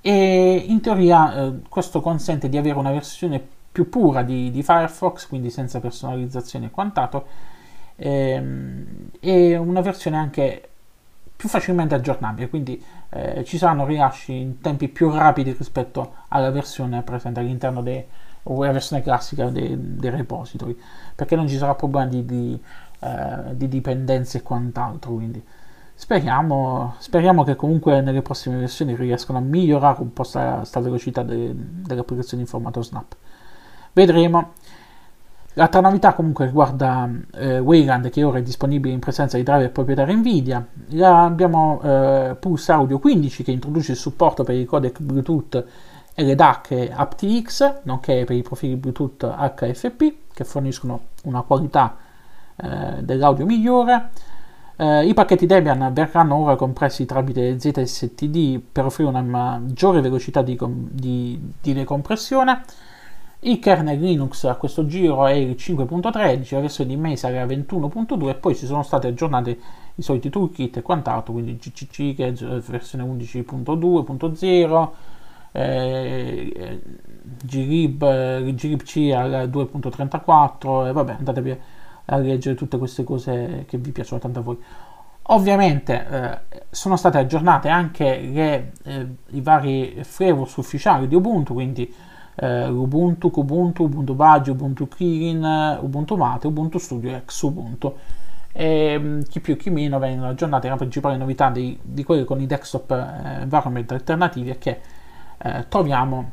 e 0.00 0.64
in 0.68 0.80
teoria 0.80 1.34
eh, 1.34 1.52
questo 1.68 2.00
consente 2.00 2.48
di 2.48 2.58
avere 2.58 2.78
una 2.78 2.92
versione 2.92 3.44
più 3.72 3.88
pura 3.88 4.22
di, 4.22 4.52
di 4.52 4.62
Firefox 4.62 5.26
quindi 5.26 5.50
senza 5.50 5.80
personalizzazione 5.80 6.66
e 6.66 6.70
quant'altro 6.70 7.26
ehm, 7.96 9.10
e 9.20 9.56
una 9.56 9.80
versione 9.80 10.16
anche 10.16 10.68
più 11.36 11.48
facilmente 11.48 11.94
aggiornabile, 11.94 12.48
quindi 12.48 12.82
eh, 13.10 13.44
ci 13.44 13.58
saranno 13.58 13.84
rilasci 13.84 14.32
in 14.32 14.60
tempi 14.60 14.88
più 14.88 15.10
rapidi 15.10 15.52
rispetto 15.52 16.14
alla 16.28 16.50
versione 16.50 17.02
presente 17.02 17.40
all'interno 17.40 17.82
della 17.82 18.72
versione 18.72 19.02
classica 19.02 19.48
dei, 19.50 19.76
dei, 19.78 20.10
repository, 20.10 20.76
perché 21.14 21.36
non 21.36 21.46
ci 21.46 21.56
sarà 21.56 21.74
problema 21.74 22.06
di, 22.06 22.24
di, 22.24 22.62
eh, 23.00 23.56
di 23.56 23.68
dipendenze 23.68 24.38
e 24.38 24.42
quant'altro. 24.42 25.12
Quindi 25.12 25.44
speriamo, 25.94 26.94
speriamo, 26.98 27.44
che 27.44 27.56
comunque 27.56 28.00
nelle 28.00 28.22
prossime 28.22 28.58
versioni 28.58 28.94
riescano 28.96 29.38
a 29.38 29.42
migliorare 29.42 30.00
un 30.00 30.12
po' 30.12 30.22
questa 30.22 30.80
velocità 30.80 31.22
de, 31.22 31.52
delle 31.54 32.00
applicazioni 32.00 32.42
in 32.44 32.48
formato 32.48 32.82
Snap. 32.82 33.14
Vedremo. 33.92 34.52
L'altra 35.56 35.80
novità 35.80 36.14
comunque 36.14 36.46
riguarda 36.46 37.08
eh, 37.34 37.60
Wayland 37.60 38.10
che 38.10 38.24
ora 38.24 38.38
è 38.38 38.42
disponibile 38.42 38.92
in 38.92 38.98
presenza 38.98 39.36
di 39.36 39.44
driver 39.44 39.70
proprietario 39.70 40.16
Nvidia. 40.16 40.66
La, 40.90 41.22
abbiamo 41.22 41.80
eh, 41.80 42.36
Pulse 42.40 42.72
Audio 42.72 42.98
15 42.98 43.44
che 43.44 43.52
introduce 43.52 43.92
il 43.92 43.98
supporto 43.98 44.42
per 44.42 44.56
i 44.56 44.64
codec 44.64 45.00
Bluetooth 45.00 45.64
e 46.12 46.24
le 46.24 46.34
DAC 46.34 46.90
aptX, 46.92 47.82
nonché 47.82 48.24
per 48.24 48.34
i 48.34 48.42
profili 48.42 48.74
Bluetooth 48.74 49.24
HFP 49.24 50.14
che 50.32 50.44
forniscono 50.44 51.00
una 51.24 51.42
qualità 51.42 51.98
eh, 52.56 53.02
dell'audio 53.02 53.46
migliore. 53.46 54.10
Eh, 54.74 55.06
I 55.06 55.14
pacchetti 55.14 55.46
Debian 55.46 55.92
verranno 55.92 56.34
ora 56.34 56.56
compressi 56.56 57.06
tramite 57.06 57.60
ZSTD 57.60 58.60
per 58.72 58.86
offrire 58.86 59.08
una 59.08 59.22
maggiore 59.22 60.00
velocità 60.00 60.42
di, 60.42 60.58
di, 60.60 61.52
di 61.60 61.72
decompressione 61.72 62.62
il 63.44 63.58
kernel 63.58 63.98
Linux 63.98 64.44
a 64.44 64.54
questo 64.54 64.86
giro 64.86 65.26
è 65.26 65.32
il 65.32 65.54
5.13, 65.58 66.54
la 66.54 66.60
versione 66.60 66.90
di 66.90 66.96
Mesa 66.96 67.28
era 67.28 67.44
21.2 67.44 68.28
e 68.28 68.34
poi 68.34 68.54
ci 68.54 68.64
sono 68.66 68.82
state 68.82 69.08
aggiornate 69.08 69.58
i 69.96 70.02
soliti 70.02 70.30
toolkit 70.30 70.78
e 70.78 70.82
quant'altro, 70.82 71.34
quindi 71.34 71.56
GCC 71.56 72.14
che 72.14 72.28
è 72.28 72.32
versione 72.32 73.04
11.2.0, 73.04 74.90
eh, 75.52 76.80
glib, 77.44 78.02
eh, 78.02 78.54
glibc 78.54 79.12
al 79.14 79.48
2.34 79.50 80.88
e 80.88 80.92
vabbè 80.92 81.16
andatevi 81.18 81.58
a 82.06 82.16
leggere 82.16 82.54
tutte 82.54 82.78
queste 82.78 83.04
cose 83.04 83.64
che 83.68 83.76
vi 83.76 83.92
piacciono 83.92 84.20
tanto 84.20 84.38
a 84.38 84.42
voi. 84.42 84.58
Ovviamente 85.28 86.06
eh, 86.06 86.64
sono 86.70 86.96
state 86.96 87.18
aggiornate 87.18 87.68
anche 87.68 88.20
le, 88.20 88.72
eh, 88.84 89.06
i 89.30 89.40
vari 89.40 90.00
flavors 90.02 90.56
ufficiali 90.56 91.08
di 91.08 91.14
Ubuntu, 91.14 91.54
quindi 91.54 91.94
eh, 92.36 92.66
Ubuntu, 92.68 93.30
Kubuntu, 93.30 93.84
Ubuntu 93.84 94.14
Badge, 94.14 94.50
Ubuntu 94.50 94.88
Kirin, 94.88 95.78
Ubuntu 95.80 96.16
Mate, 96.16 96.46
Ubuntu 96.46 96.78
Studio 96.78 97.10
e 97.10 97.24
Xubuntu. 97.24 97.94
E, 98.52 98.98
mm, 98.98 99.20
chi 99.22 99.40
più 99.40 99.56
chi 99.56 99.70
meno 99.70 99.98
vengono 99.98 100.30
aggiornate 100.30 100.68
la 100.68 100.76
principale 100.76 101.16
novità 101.16 101.50
di, 101.50 101.76
di 101.82 102.04
quelle 102.04 102.24
con 102.24 102.40
i 102.40 102.46
desktop 102.46 102.90
eh, 102.92 103.40
environment 103.42 103.90
alternativi 103.90 104.50
è 104.50 104.58
che 104.58 104.80
eh, 105.38 105.66
troviamo 105.68 106.30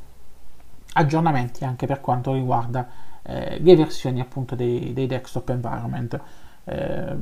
aggiornamenti 0.93 1.63
anche 1.65 1.87
per 1.87 2.01
quanto 2.01 2.33
riguarda 2.33 2.87
eh, 3.23 3.59
le 3.59 3.75
versioni 3.75 4.19
appunto 4.19 4.55
dei, 4.55 4.93
dei 4.93 5.07
desktop 5.07 5.49
environment. 5.49 6.19
Eh, 6.63 7.15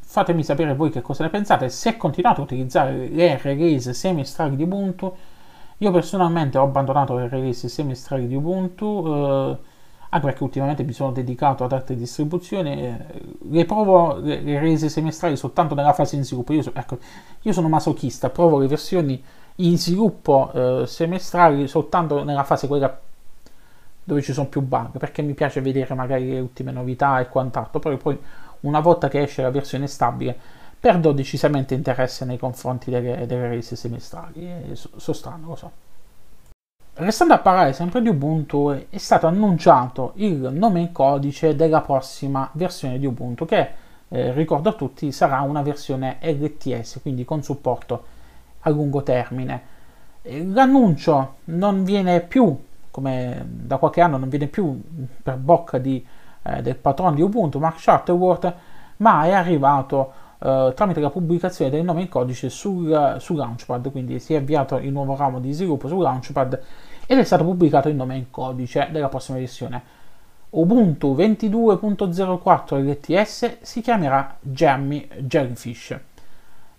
fatemi 0.00 0.42
sapere 0.42 0.74
voi 0.74 0.90
che 0.90 1.02
cosa 1.02 1.24
ne 1.24 1.30
pensate. 1.30 1.68
Se 1.68 1.96
continuate 1.96 2.40
a 2.40 2.44
utilizzare 2.44 3.08
le 3.08 3.38
release 3.42 3.92
semestrali 3.92 4.56
di 4.56 4.62
Ubuntu, 4.62 5.14
io 5.78 5.90
personalmente 5.90 6.58
ho 6.58 6.64
abbandonato 6.64 7.16
le 7.16 7.28
release 7.28 7.68
semestrali 7.68 8.26
di 8.26 8.34
Ubuntu, 8.34 9.04
eh, 9.06 9.58
anche 10.10 10.26
perché 10.26 10.42
ultimamente 10.42 10.82
mi 10.82 10.92
sono 10.92 11.12
dedicato 11.12 11.64
ad 11.64 11.72
altre 11.72 11.94
distribuzioni. 11.94 12.82
Eh, 12.82 12.96
le 13.50 13.64
provo 13.64 14.16
le, 14.16 14.40
le 14.40 14.58
release 14.58 14.88
semestrali 14.88 15.36
soltanto 15.36 15.74
nella 15.74 15.92
fase 15.92 16.16
in 16.16 16.24
sviluppo. 16.24 16.52
Io, 16.52 16.62
so, 16.62 16.72
ecco, 16.74 16.98
io 17.42 17.52
sono 17.52 17.68
masochista, 17.68 18.30
provo 18.30 18.58
le 18.58 18.66
versioni 18.66 19.22
in 19.56 19.78
sviluppo 19.78 20.50
eh, 20.52 20.86
semestrali 20.86 21.66
soltanto 21.68 22.24
nella 22.24 22.44
fase 22.44 22.66
quella 22.66 22.98
dove 24.02 24.22
ci 24.22 24.32
sono 24.32 24.48
più 24.48 24.62
bug, 24.62 24.98
perché 24.98 25.20
mi 25.22 25.34
piace 25.34 25.60
vedere 25.60 25.94
magari 25.94 26.30
le 26.30 26.40
ultime 26.40 26.72
novità 26.72 27.20
e 27.20 27.28
quant'altro. 27.28 27.78
Poi, 27.78 27.96
poi 27.98 28.18
una 28.60 28.80
volta 28.80 29.08
che 29.08 29.22
esce 29.22 29.42
la 29.42 29.50
versione 29.50 29.86
stabile 29.86 30.56
perdo 30.80 31.12
decisamente 31.12 31.74
interesse 31.74 32.24
nei 32.24 32.38
confronti 32.38 32.90
delle, 32.90 33.26
delle 33.26 33.48
release 33.48 33.76
semestrali, 33.76 34.46
e 34.70 34.76
so, 34.76 34.90
so 34.96 35.12
strano, 35.12 35.48
lo 35.48 35.56
so. 35.56 35.70
Restando 36.94 37.34
a 37.34 37.38
parlare 37.38 37.72
sempre 37.72 38.02
di 38.02 38.08
Ubuntu, 38.08 38.86
è 38.88 38.98
stato 38.98 39.28
annunciato 39.28 40.12
il 40.16 40.50
nome 40.52 40.80
in 40.80 40.92
codice 40.92 41.54
della 41.54 41.80
prossima 41.80 42.48
versione 42.54 42.98
di 42.98 43.06
Ubuntu, 43.06 43.44
che 43.44 43.70
eh, 44.08 44.32
ricordo 44.32 44.70
a 44.70 44.72
tutti 44.72 45.12
sarà 45.12 45.40
una 45.42 45.62
versione 45.62 46.18
LTS, 46.20 46.98
quindi 47.02 47.24
con 47.24 47.42
supporto 47.42 48.04
a 48.60 48.70
lungo 48.70 49.02
termine. 49.02 49.76
L'annuncio 50.22 51.36
non 51.44 51.84
viene 51.84 52.20
più, 52.20 52.56
come 52.90 53.46
da 53.46 53.76
qualche 53.76 54.00
anno, 54.00 54.16
non 54.16 54.28
viene 54.28 54.48
più 54.48 54.80
per 55.22 55.36
bocca 55.36 55.78
di, 55.78 56.04
eh, 56.42 56.62
del 56.62 56.76
patrono 56.76 57.14
di 57.14 57.22
Ubuntu, 57.22 57.58
Mark 57.58 57.78
Shuttleworth, 57.78 58.54
ma 58.96 59.24
è 59.24 59.30
arrivato 59.30 60.12
Uh, 60.38 60.72
tramite 60.72 61.00
la 61.00 61.10
pubblicazione 61.10 61.68
del 61.68 61.82
nome 61.82 62.02
in 62.02 62.08
codice 62.08 62.48
sul, 62.48 63.16
su 63.18 63.34
Launchpad, 63.34 63.90
quindi 63.90 64.20
si 64.20 64.34
è 64.34 64.36
avviato 64.36 64.76
il 64.76 64.92
nuovo 64.92 65.16
ramo 65.16 65.40
di 65.40 65.50
sviluppo 65.50 65.88
su 65.88 65.98
Launchpad 65.98 66.62
ed 67.06 67.18
è 67.18 67.24
stato 67.24 67.42
pubblicato 67.42 67.88
il 67.88 67.96
nome 67.96 68.16
in 68.16 68.30
codice 68.30 68.88
della 68.92 69.08
prossima 69.08 69.38
versione. 69.38 69.82
Ubuntu 70.50 71.14
22.04 71.16 72.82
LTS 72.82 73.58
si 73.62 73.80
chiamerà 73.80 74.36
Jammy 74.40 75.08
Jellyfish. 75.18 75.98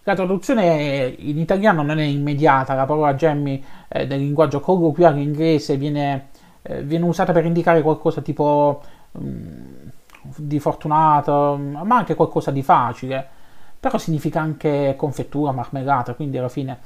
La 0.04 0.16
traduzione 0.16 1.14
in 1.18 1.38
italiano 1.38 1.84
non 1.84 2.00
è 2.00 2.04
immediata, 2.04 2.74
la 2.74 2.86
parola 2.86 3.14
Jammy 3.14 3.64
eh, 3.90 4.06
linguaggio 4.06 4.60
colloquiale 4.60 5.20
inglese 5.22 5.78
viene, 5.78 6.30
eh, 6.62 6.82
viene, 6.82 7.06
usata 7.06 7.34
per 7.34 7.46
indicare 7.46 7.82
qualcosa 7.82 8.22
tipo 8.22 8.82
um, 9.12 9.92
di 10.38 10.60
fortunato, 10.60 11.60
ma 11.60 11.98
anche 11.98 12.16
qualcosa 12.16 12.52
di 12.52 12.64
facile 12.64 13.38
però 13.80 13.98
significa 13.98 14.42
anche 14.42 14.96
confettura, 14.98 15.52
marmellata, 15.52 16.14
quindi 16.14 16.38
alla 16.38 16.50
fine 16.50 16.78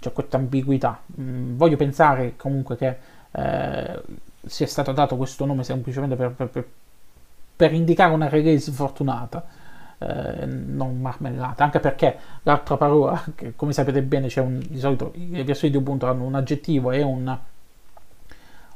c'è 0.00 0.12
questa 0.12 0.36
ambiguità. 0.36 1.00
Mm, 1.20 1.56
voglio 1.56 1.76
pensare 1.76 2.34
comunque 2.36 2.76
che 2.76 2.96
eh, 3.30 4.02
sia 4.44 4.66
stato 4.66 4.92
dato 4.92 5.16
questo 5.16 5.44
nome 5.44 5.62
semplicemente 5.62 6.16
per, 6.16 6.32
per, 6.32 6.48
per, 6.48 6.68
per 7.54 7.72
indicare 7.72 8.12
una 8.12 8.28
release 8.28 8.72
fortunata, 8.72 9.44
eh, 9.98 10.46
non 10.46 11.00
marmellata, 11.00 11.62
anche 11.62 11.78
perché 11.78 12.18
l'altra 12.42 12.76
parola, 12.76 13.22
che 13.36 13.54
come 13.54 13.72
sapete 13.72 14.02
bene 14.02 14.26
c'è 14.26 14.40
un, 14.40 14.60
di 14.68 14.80
solito 14.80 15.12
le 15.14 15.44
versioni 15.44 15.72
di 15.72 15.78
Ubuntu 15.78 16.06
hanno 16.06 16.24
un 16.24 16.34
aggettivo 16.34 16.90
e 16.90 17.02
un, 17.02 17.38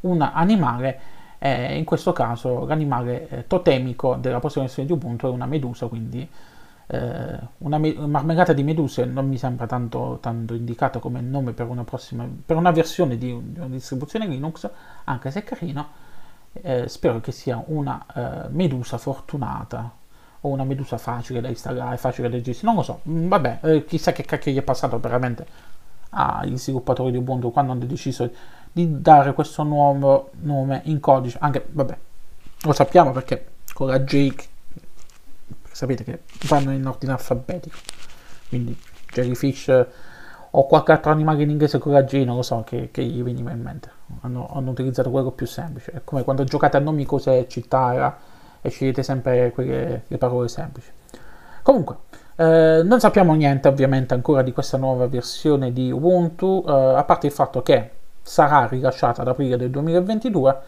un 0.02 0.20
animale, 0.22 1.00
eh, 1.38 1.76
in 1.76 1.84
questo 1.84 2.12
caso 2.12 2.64
l'animale 2.64 3.28
eh, 3.28 3.46
totemico 3.48 4.14
della 4.14 4.38
prossima 4.38 4.64
versione 4.64 4.86
di 4.86 4.94
Ubuntu 4.94 5.26
è 5.26 5.30
una 5.30 5.46
medusa, 5.46 5.88
quindi 5.88 6.28
eh, 6.88 7.38
una 7.58 7.78
me- 7.78 7.94
marmellata 7.94 8.52
di 8.52 8.62
meduse 8.62 9.04
non 9.04 9.28
mi 9.28 9.38
sembra 9.38 9.66
tanto, 9.66 10.18
tanto 10.20 10.54
indicata 10.54 10.98
come 10.98 11.20
nome 11.20 11.52
per 11.52 11.66
una, 11.66 11.84
prossima, 11.84 12.28
per 12.44 12.56
una 12.56 12.70
versione 12.70 13.18
di, 13.18 13.26
di 13.26 13.58
una 13.58 13.68
distribuzione 13.68 14.26
Linux, 14.26 14.68
anche 15.04 15.30
se 15.30 15.40
è 15.40 15.44
carino. 15.44 16.04
Eh, 16.52 16.88
spero 16.88 17.20
che 17.20 17.32
sia 17.32 17.62
una 17.66 18.06
eh, 18.14 18.48
medusa 18.48 18.96
fortunata 18.96 19.92
o 20.40 20.48
una 20.48 20.64
medusa 20.64 20.96
facile 20.96 21.40
da 21.40 21.48
installare, 21.48 21.96
facile 21.98 22.30
da 22.30 22.40
gestire, 22.40 22.66
non 22.66 22.76
lo 22.76 22.82
so, 22.82 23.00
mm, 23.08 23.28
vabbè, 23.28 23.58
eh, 23.62 23.84
chissà 23.84 24.12
che 24.12 24.24
cacchio 24.24 24.52
gli 24.52 24.56
è 24.56 24.62
passato 24.62 24.98
veramente 24.98 25.46
agli 26.10 26.56
sviluppatori 26.56 27.10
di 27.10 27.18
Ubuntu 27.18 27.52
quando 27.52 27.72
hanno 27.72 27.84
deciso 27.84 28.30
di 28.72 29.02
dare 29.02 29.34
questo 29.34 29.62
nuovo 29.64 30.30
nome 30.42 30.80
in 30.84 30.98
codice, 31.00 31.36
anche, 31.40 31.66
vabbè, 31.68 31.98
lo 32.62 32.72
sappiamo 32.72 33.12
perché 33.12 33.48
con 33.74 33.88
la 33.88 34.00
Jake 34.00 34.44
sapete 35.76 36.04
che 36.04 36.20
vanno 36.48 36.72
in 36.72 36.86
ordine 36.86 37.12
alfabetico. 37.12 37.76
Quindi 38.48 38.78
jellyfish 39.12 39.86
o 40.50 40.66
qualche 40.66 40.92
altro 40.92 41.10
animale 41.10 41.42
in 41.42 41.50
inglese 41.50 41.78
non 42.24 42.36
lo 42.36 42.42
so, 42.42 42.62
che, 42.64 42.88
che 42.90 43.04
gli 43.04 43.22
veniva 43.22 43.50
in 43.50 43.60
mente. 43.60 43.90
Hanno, 44.22 44.48
hanno, 44.54 44.70
utilizzato 44.70 45.10
quello 45.10 45.32
più 45.32 45.46
semplice. 45.46 45.92
È 45.92 46.00
come 46.02 46.24
quando 46.24 46.44
giocate 46.44 46.78
a 46.78 46.80
nomi, 46.80 47.04
cose, 47.04 47.46
città 47.48 48.16
e 48.62 48.70
scegliete 48.70 49.02
sempre 49.02 49.52
quelle, 49.52 50.04
le 50.06 50.18
parole 50.18 50.48
semplici. 50.48 50.90
Comunque, 51.60 51.96
eh, 52.36 52.80
non 52.82 52.98
sappiamo 52.98 53.34
niente 53.34 53.68
ovviamente 53.68 54.14
ancora 54.14 54.40
di 54.40 54.52
questa 54.52 54.78
nuova 54.78 55.06
versione 55.08 55.74
di 55.74 55.90
Ubuntu, 55.90 56.64
eh, 56.66 56.72
a 56.72 57.04
parte 57.04 57.26
il 57.26 57.32
fatto 57.32 57.60
che 57.60 57.90
sarà 58.22 58.66
rilasciata 58.66 59.20
ad 59.20 59.28
aprile 59.28 59.58
del 59.58 59.68
2022. 59.68 60.58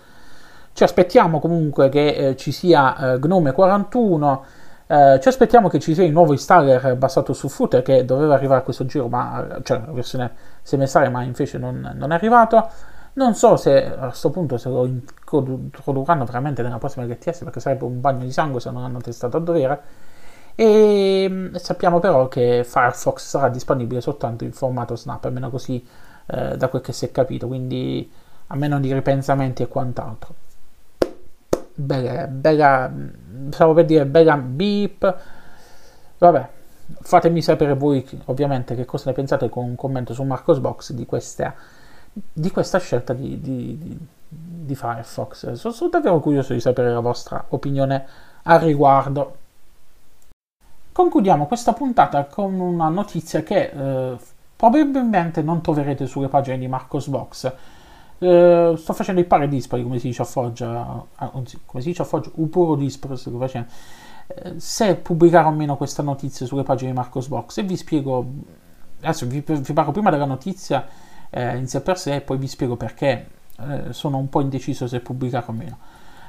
Ci 0.75 0.85
aspettiamo 0.85 1.41
comunque 1.41 1.89
che 1.89 2.09
eh, 2.09 2.37
ci 2.37 2.53
sia 2.53 3.15
eh, 3.15 3.19
Gnome 3.19 3.53
41 3.53 4.45
eh, 4.91 5.19
ci 5.21 5.29
aspettiamo 5.29 5.69
che 5.69 5.79
ci 5.81 5.93
sia 5.93 6.05
il 6.05 6.13
nuovo 6.13 6.33
installer 6.33 6.97
basato 6.97 7.35
su 7.35 7.49
Footer 7.49 7.83
che 7.83 8.07
doveva 8.07 8.35
arrivare 8.35 8.61
a 8.61 8.63
questo 8.63 8.87
giro, 8.87 9.09
ma 9.09 9.61
cioè 9.63 9.81
la 9.85 9.93
versione 9.93 10.33
semestrale, 10.63 11.11
ma 11.11 11.23
invece 11.25 11.59
non, 11.59 11.93
non, 11.95 12.11
è 12.11 12.15
arrivato. 12.15 12.67
Non 13.15 13.35
so 13.35 13.57
se 13.57 13.85
a 13.85 14.07
questo 14.07 14.31
punto 14.31 14.57
se 14.57 14.69
lo 14.71 14.87
introdurranno 14.87 16.25
veramente 16.25 16.63
nella 16.63 16.79
prossima 16.79 17.05
LTS 17.05 17.45
perché 17.45 17.61
sarebbe 17.61 17.85
un 17.85 18.01
bagno 18.01 18.25
di 18.25 18.33
sangue 18.33 18.61
se 18.61 18.71
non 18.71 18.83
hanno 18.83 19.01
testato 19.01 19.37
a 19.37 19.41
dovere. 19.41 19.81
E 20.55 21.27
mm, 21.29 21.55
sappiamo 21.57 21.99
però 22.01 22.29
che 22.29 22.65
Firefox 22.65 23.27
sarà 23.29 23.49
disponibile 23.51 24.01
soltanto 24.01 24.45
in 24.45 24.53
formato 24.53 24.97
Snap, 24.97 25.25
almeno 25.27 25.51
così 25.51 25.87
eh, 26.27 26.57
da 26.57 26.69
quel 26.69 26.83
che 26.83 26.93
si 26.93 27.05
è 27.05 27.11
capito, 27.11 27.47
quindi 27.47 28.11
a 28.49 28.57
meno 28.57 28.81
di 28.81 28.93
ripensamenti 28.93 29.63
e 29.63 29.69
quant'altro 29.69 30.35
bella, 31.79 32.27
bella, 32.27 32.93
stavo 33.51 33.73
per 33.73 33.85
dire 33.85 34.05
bella 34.05 34.37
beep, 34.37 35.17
vabbè, 36.19 36.49
fatemi 37.01 37.41
sapere 37.41 37.75
voi 37.75 38.07
ovviamente 38.27 38.75
che 38.75 38.85
cosa 38.85 39.11
ne 39.11 39.15
pensate 39.15 39.49
con 39.49 39.65
un 39.65 39.77
commento 39.77 40.13
su 40.13 40.23
Marcosbox 40.25 40.93
di 40.93 41.07
questa, 41.07 41.55
di 42.13 42.51
questa 42.51 42.79
scelta 42.79 43.13
di, 43.13 43.41
di, 43.41 43.99
di 44.29 44.75
Firefox. 44.75 45.53
Sono, 45.53 45.75
sono 45.75 45.91
davvero 45.91 46.19
curioso 46.21 46.53
di 46.53 46.61
sapere 46.61 46.93
la 46.93 47.01
vostra 47.01 47.45
opinione 47.49 48.07
al 48.43 48.61
riguardo. 48.61 49.37
Concludiamo 50.91 51.47
questa 51.47 51.73
puntata 51.75 52.25
con 52.25 52.59
una 52.59 52.89
notizia 52.89 53.43
che 53.45 53.71
eh, 53.73 54.17
probabilmente 54.57 55.43
non 55.43 55.61
troverete 55.61 56.07
sulle 56.07 56.27
pagine 56.27 56.59
di 56.59 56.67
Marcosbox. 56.67 57.53
Eh, 58.19 58.75
sto 58.77 58.93
facendo 58.93 59.21
il 59.21 59.27
pare 59.27 59.49
dispari, 59.49 59.83
come 59.83 59.99
si 59.99 60.09
dice 60.09 60.23
a 60.23 60.25
Foggia, 60.25 61.05
anzi, 61.15 61.61
come 61.65 61.83
si 61.83 61.89
dice 61.89 62.03
a 62.03 62.05
Foggia, 62.05 62.31
un 62.35 62.49
puro 62.49 62.75
disparo 62.75 63.17
sto 63.17 63.37
facendo. 63.39 63.69
Eh, 64.27 64.55
se 64.59 64.97
pubblicare 64.97 65.47
o 65.47 65.53
meno 65.53 65.77
questa 65.77 66.03
notizia 66.03 66.45
sulle 66.47 66.63
pagine 66.65 66.91
di 66.91 66.97
Marcosbox 66.97 67.59
e 67.59 67.63
vi 67.63 67.77
spiego, 67.77 68.27
adesso 69.01 69.27
vi, 69.27 69.43
vi 69.47 69.73
parlo 69.73 69.93
prima 69.93 70.11
della 70.11 70.27
notizia 70.27 70.87
eh, 71.31 71.57
in 71.57 71.69
sé 71.69 71.81
per 71.81 71.99
sé 71.99 72.17
e 72.17 72.21
poi 72.21 72.39
vi 72.39 72.49
spiego 72.49 72.77
perché 72.77 73.29
eh, 73.61 73.93
sono 73.93 74.19
un 74.19 74.29
po' 74.29 74.41
indeciso 74.41 74.87
se 74.87 75.01
pubblicare 75.01 75.47
o 75.49 75.53
meno. 75.53 75.79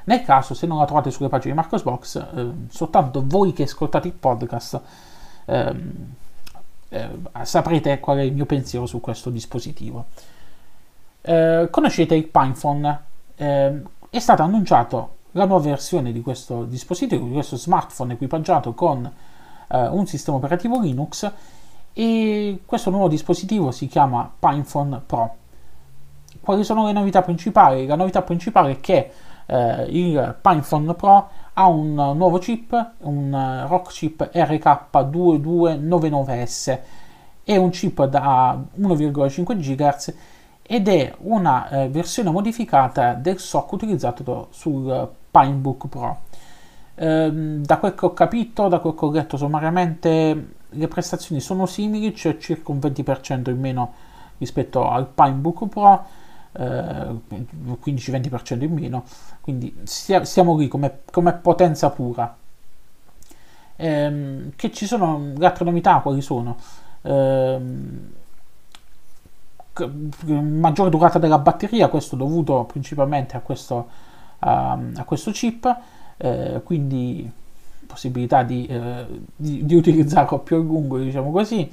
Nel 0.04 0.22
caso, 0.22 0.54
se 0.54 0.66
non 0.66 0.78
la 0.78 0.86
trovate 0.86 1.10
sulle 1.10 1.28
pagine 1.28 1.52
di 1.52 1.58
Marcosbox, 1.58 2.16
eh, 2.16 2.50
soltanto 2.70 3.22
voi 3.26 3.52
che 3.52 3.64
ascoltate 3.64 4.08
il 4.08 4.14
podcast 4.14 4.80
ehm, 5.44 6.14
eh, 6.88 7.08
saprete 7.42 8.00
qual 8.00 8.18
è 8.18 8.22
il 8.22 8.32
mio 8.32 8.46
pensiero 8.46 8.86
su 8.86 9.00
questo 9.00 9.30
dispositivo. 9.30 10.06
Eh, 11.22 11.68
conoscete 11.70 12.14
il 12.14 12.26
PinePhone? 12.26 13.00
Ehm, 13.36 13.88
è 14.10 14.18
stata 14.18 14.42
annunciata 14.42 15.08
la 15.32 15.44
nuova 15.44 15.68
versione 15.68 16.12
di 16.12 16.20
questo 16.20 16.64
dispositivo, 16.64 17.26
di 17.26 17.32
questo 17.32 17.56
smartphone 17.56 18.14
equipaggiato 18.14 18.74
con 18.74 19.10
eh, 19.68 19.88
un 19.88 20.06
sistema 20.06 20.36
operativo 20.36 20.80
Linux 20.80 21.30
e 21.92 22.60
questo 22.66 22.90
nuovo 22.90 23.08
dispositivo 23.08 23.70
si 23.70 23.86
chiama 23.86 24.30
PinePhone 24.38 25.02
Pro 25.06 25.38
quali 26.40 26.64
sono 26.64 26.86
le 26.86 26.92
novità 26.92 27.22
principali? 27.22 27.86
La 27.86 27.94
novità 27.96 28.22
principale 28.22 28.72
è 28.72 28.80
che 28.80 29.10
eh, 29.46 29.84
il 29.88 30.36
PinePhone 30.40 30.94
Pro 30.94 31.28
ha 31.52 31.66
un 31.66 31.94
nuovo 31.94 32.38
chip, 32.38 32.92
un 33.00 33.66
Rock 33.68 33.92
Chip 33.92 34.30
RK2299S, 34.32 36.78
è 37.44 37.56
un 37.56 37.70
chip 37.70 38.04
da 38.06 38.58
1,5 38.78 39.58
GHz 39.58 40.14
ed 40.72 40.86
è 40.86 41.12
una 41.22 41.68
eh, 41.68 41.88
versione 41.88 42.30
modificata 42.30 43.14
del 43.14 43.40
SOC 43.40 43.72
utilizzato 43.72 44.46
sul 44.52 45.10
Pinebook 45.28 45.88
Pro. 45.88 46.20
Eh, 46.94 47.30
da 47.32 47.78
quel 47.78 47.96
che 47.96 48.06
ho 48.06 48.12
capito, 48.12 48.68
da 48.68 48.78
quel 48.78 48.94
che 48.94 49.04
ho 49.04 49.10
letto 49.10 49.36
sommariamente, 49.36 50.52
le 50.68 50.86
prestazioni 50.86 51.40
sono 51.40 51.66
simili, 51.66 52.12
c'è 52.12 52.38
circa 52.38 52.70
un 52.70 52.78
20% 52.78 53.50
in 53.50 53.58
meno 53.58 53.94
rispetto 54.38 54.88
al 54.88 55.08
Pinebook 55.08 55.66
Pro 55.66 56.04
eh, 56.52 56.62
15-20% 56.62 58.62
in 58.62 58.72
meno, 58.72 59.02
quindi 59.40 59.76
siamo 59.82 60.56
lì 60.56 60.68
come, 60.68 61.00
come 61.10 61.32
potenza 61.32 61.90
pura. 61.90 62.32
Ehm, 63.74 64.52
che 64.54 64.70
ci 64.70 64.86
sono 64.86 65.32
le 65.36 65.46
altre 65.46 65.64
novità 65.64 65.98
quali 65.98 66.20
sono? 66.20 66.56
Ehm, 67.02 68.18
maggiore 69.86 70.90
durata 70.90 71.18
della 71.18 71.38
batteria, 71.38 71.88
questo 71.88 72.16
dovuto 72.16 72.64
principalmente 72.64 73.36
a 73.36 73.40
questo, 73.40 73.88
a, 74.40 74.78
a 74.96 75.04
questo 75.04 75.30
chip, 75.30 75.76
eh, 76.16 76.60
quindi 76.64 77.30
possibilità 77.86 78.42
di, 78.42 78.66
eh, 78.66 79.06
di, 79.34 79.64
di, 79.64 79.74
utilizzarlo 79.74 80.38
più 80.38 80.56
a 80.56 80.60
lungo, 80.60 80.98
diciamo 80.98 81.30
così. 81.30 81.70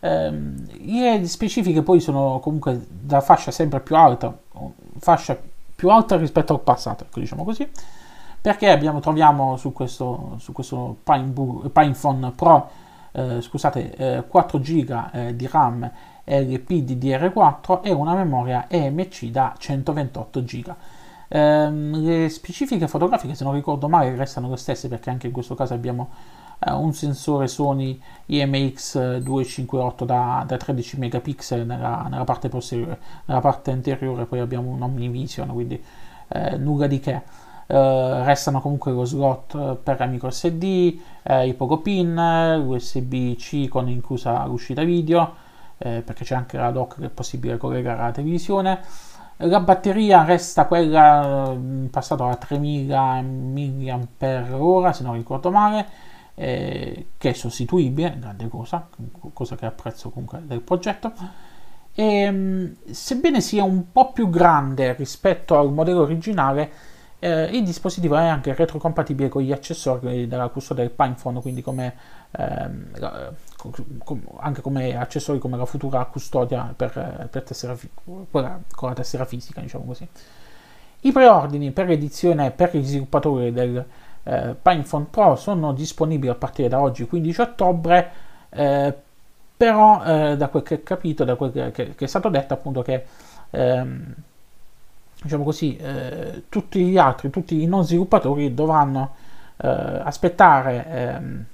Ehm, 0.00 0.66
le 0.84 1.26
specifiche 1.26 1.82
poi 1.82 2.00
sono 2.00 2.38
comunque 2.40 2.86
da 2.88 3.20
fascia 3.20 3.50
sempre 3.50 3.80
più 3.80 3.96
alta, 3.96 4.36
fascia 4.98 5.38
più 5.74 5.90
alta 5.90 6.16
rispetto 6.16 6.52
al 6.52 6.60
passato, 6.60 7.04
ecco, 7.04 7.20
diciamo 7.20 7.44
così, 7.44 7.68
perché 8.40 8.70
abbiamo, 8.70 9.00
troviamo 9.00 9.56
su 9.56 9.72
questo, 9.72 10.36
su 10.38 10.52
questo 10.52 10.96
Pine, 11.02 11.32
PinePhone 11.72 12.30
Pro 12.32 12.84
eh, 13.16 13.40
scusate, 13.40 13.94
eh, 13.96 14.24
4 14.28 14.58
GB 14.58 15.08
eh, 15.12 15.36
di 15.36 15.48
RAM 15.50 15.90
LPDDR4 16.26 17.80
e 17.82 17.92
una 17.92 18.14
memoria 18.14 18.66
EMC 18.68 19.26
da 19.26 19.54
128 19.56 20.42
GB. 20.42 20.74
Eh, 21.28 21.70
le 21.70 22.28
specifiche 22.28 22.88
fotografiche, 22.88 23.34
se 23.34 23.44
non 23.44 23.54
ricordo 23.54 23.88
male, 23.88 24.14
restano 24.16 24.50
le 24.50 24.56
stesse 24.56 24.88
perché 24.88 25.10
anche 25.10 25.26
in 25.26 25.32
questo 25.32 25.54
caso 25.54 25.74
abbiamo 25.74 26.10
eh, 26.58 26.72
un 26.72 26.92
sensore 26.92 27.48
Sony 27.48 28.00
IMX258 28.28 30.04
da, 30.04 30.44
da 30.46 30.56
13 30.56 30.98
megapixel 30.98 31.66
nella, 31.66 32.06
nella, 32.08 32.24
parte 32.24 32.48
posteriore, 32.48 32.98
nella 33.26 33.40
parte 33.40 33.70
anteriore 33.70 34.24
poi 34.26 34.40
abbiamo 34.40 34.70
un 34.70 34.82
Omnivision, 34.82 35.48
quindi 35.52 35.82
eh, 36.28 36.56
nulla 36.56 36.86
di 36.86 37.00
che. 37.00 37.44
Uh, 37.68 38.22
restano 38.22 38.60
comunque 38.60 38.92
lo 38.92 39.04
slot 39.04 39.74
per 39.78 39.98
la 39.98 40.06
micro 40.06 40.30
SD, 40.30 41.00
eh, 41.24 41.48
i 41.48 41.54
poco 41.54 41.78
pin, 41.78 42.16
USB-C 42.64 43.66
con 43.66 43.88
inclusa 43.88 44.44
l'uscita 44.46 44.84
video, 44.84 45.34
eh, 45.78 46.02
perché 46.04 46.24
c'è 46.24 46.34
anche 46.34 46.56
la 46.56 46.70
dock 46.70 46.98
che 46.98 47.06
è 47.06 47.10
possibile 47.10 47.56
collegare 47.56 48.00
alla 48.00 48.12
televisione. 48.12 48.80
La 49.38 49.60
batteria 49.60 50.24
resta 50.24 50.64
quella 50.66 51.52
in 51.52 51.88
passato 51.90 52.26
a 52.26 52.34
3000 52.36 53.20
mAh, 53.20 54.92
se 54.92 55.02
non 55.02 55.12
ricordo 55.14 55.50
male, 55.50 55.86
eh, 56.34 57.08
che 57.18 57.30
è 57.30 57.32
sostituibile, 57.34 58.16
grande 58.18 58.48
cosa, 58.48 58.88
cosa 59.32 59.56
che 59.56 59.66
apprezzo 59.66 60.10
comunque 60.10 60.40
del 60.44 60.60
progetto. 60.60 61.12
E, 61.94 62.04
ehm, 62.04 62.76
sebbene 62.90 63.40
sia 63.40 63.64
un 63.64 63.90
po' 63.90 64.12
più 64.12 64.28
grande 64.30 64.94
rispetto 64.94 65.58
al 65.58 65.72
modello 65.72 66.02
originale, 66.02 66.70
eh, 67.18 67.44
il 67.44 67.64
dispositivo 67.64 68.16
è 68.16 68.26
anche 68.26 68.54
retrocompatibile 68.54 69.28
con 69.28 69.42
gli 69.42 69.52
accessori 69.52 70.28
della 70.28 70.48
custodia 70.48 70.84
del 70.84 70.92
PinePhone, 70.92 71.40
quindi 71.40 71.62
come, 71.62 71.94
ehm, 72.32 72.90
anche 74.38 74.60
come 74.60 74.96
accessori 74.96 75.38
come 75.38 75.56
la 75.56 75.64
futura 75.64 76.04
custodia 76.04 76.72
per, 76.76 77.28
per 77.30 77.42
tessera, 77.42 77.76
quella 78.30 78.60
con 78.74 78.88
la 78.88 78.94
tessera 78.94 79.24
fisica, 79.24 79.60
diciamo 79.60 79.84
così. 79.84 80.06
I 81.00 81.12
preordini 81.12 81.70
per 81.70 81.86
l'edizione 81.86 82.50
per 82.50 82.76
gli 82.76 82.84
sviluppatori 82.84 83.52
del 83.52 83.84
eh, 84.24 84.54
PinePhone 84.60 85.06
Pro 85.10 85.36
sono 85.36 85.72
disponibili 85.72 86.30
a 86.30 86.34
partire 86.34 86.68
da 86.68 86.80
oggi 86.80 87.06
15 87.06 87.40
ottobre 87.40 88.10
eh, 88.50 88.94
però 89.56 90.02
eh, 90.04 90.36
da 90.36 90.48
quel 90.48 90.62
che 90.62 90.74
ho 90.74 90.82
capito 90.82 91.24
da 91.24 91.36
quel 91.36 91.52
che, 91.52 91.70
che, 91.70 91.94
che, 91.94 92.04
è 92.04 92.08
stato 92.08 92.28
detto 92.28 92.54
appunto 92.54 92.82
che 92.82 93.04
ehm, 93.50 94.14
diciamo 95.22 95.44
così 95.44 95.76
eh, 95.76 96.42
tutti 96.48 96.84
gli 96.84 96.98
altri 96.98 97.30
tutti 97.30 97.62
i 97.62 97.66
non 97.66 97.84
sviluppatori 97.84 98.52
dovranno 98.52 99.14
eh, 99.58 99.68
aspettare 99.68 100.86
ehm, 100.88 101.44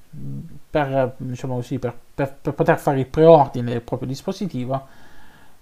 per, 0.70 1.14
diciamo 1.16 1.54
così, 1.54 1.78
per, 1.78 1.96
per, 2.14 2.36
per, 2.40 2.54
poter 2.54 2.78
fare 2.78 3.00
il 3.00 3.06
preordine 3.06 3.70
del 3.70 3.80
proprio 3.80 4.08
dispositivo 4.08 4.86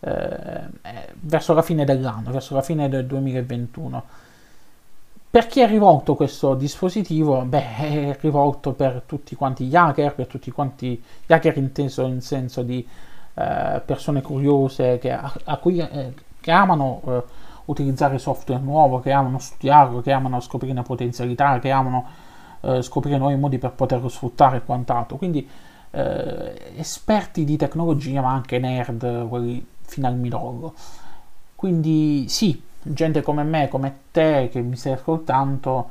eh, 0.00 0.68
verso 1.20 1.54
la 1.54 1.62
fine 1.62 1.84
dell'anno 1.84 2.30
verso 2.30 2.54
la 2.54 2.62
fine 2.62 2.88
del 2.88 3.06
2021 3.06 4.04
per 5.30 5.46
chi 5.46 5.60
è 5.60 5.68
rivolto 5.68 6.16
questo 6.16 6.54
dispositivo? 6.54 7.42
Beh, 7.42 7.76
è 7.76 8.18
rivolto 8.20 8.72
per 8.72 9.04
tutti 9.06 9.36
quanti 9.36 9.66
gli 9.66 9.76
hacker, 9.76 10.12
per 10.12 10.26
tutti 10.26 10.50
quanti 10.50 11.00
gli 11.24 11.32
hacker 11.32 11.56
inteso 11.56 12.04
in 12.04 12.20
senso 12.20 12.62
di 12.62 12.84
eh, 13.34 13.80
persone 13.84 14.22
curiose 14.22 14.98
che, 14.98 15.12
a, 15.12 15.32
a 15.44 15.56
cui, 15.58 15.78
eh, 15.78 16.14
che 16.40 16.50
amano 16.50 17.00
eh, 17.06 17.22
utilizzare 17.66 18.18
software 18.18 18.60
nuovo, 18.60 18.98
che 18.98 19.12
amano 19.12 19.38
studiarlo, 19.38 20.00
che 20.00 20.10
amano 20.10 20.40
scoprire 20.40 20.82
potenzialità, 20.82 21.60
che 21.60 21.70
amano 21.70 22.06
eh, 22.60 22.82
scoprire 22.82 23.18
nuovi 23.18 23.36
modi 23.36 23.58
per 23.58 23.72
poterlo 23.72 24.08
sfruttare 24.08 24.58
e 24.58 24.64
quant'altro. 24.64 25.16
Quindi 25.16 25.48
eh, 25.90 26.72
esperti 26.76 27.44
di 27.44 27.56
tecnologia, 27.56 28.20
ma 28.20 28.32
anche 28.32 28.58
nerd, 28.58 29.28
quelli 29.28 29.66
fino 29.82 30.06
al 30.06 30.16
midollo. 30.16 30.74
Quindi 31.56 32.26
sì, 32.28 32.62
gente 32.82 33.22
come 33.22 33.42
me, 33.42 33.68
come 33.68 33.98
te, 34.10 34.48
che 34.50 34.60
mi 34.60 34.76
stai 34.76 34.92
ascoltando, 34.92 35.90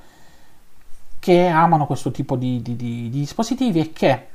che 1.19 1.47
amano 1.47 1.85
questo 1.85 2.11
tipo 2.11 2.35
di, 2.35 2.61
di, 2.61 2.75
di, 2.75 3.09
di 3.09 3.19
dispositivi 3.19 3.79
e 3.79 3.91
che 3.91 4.27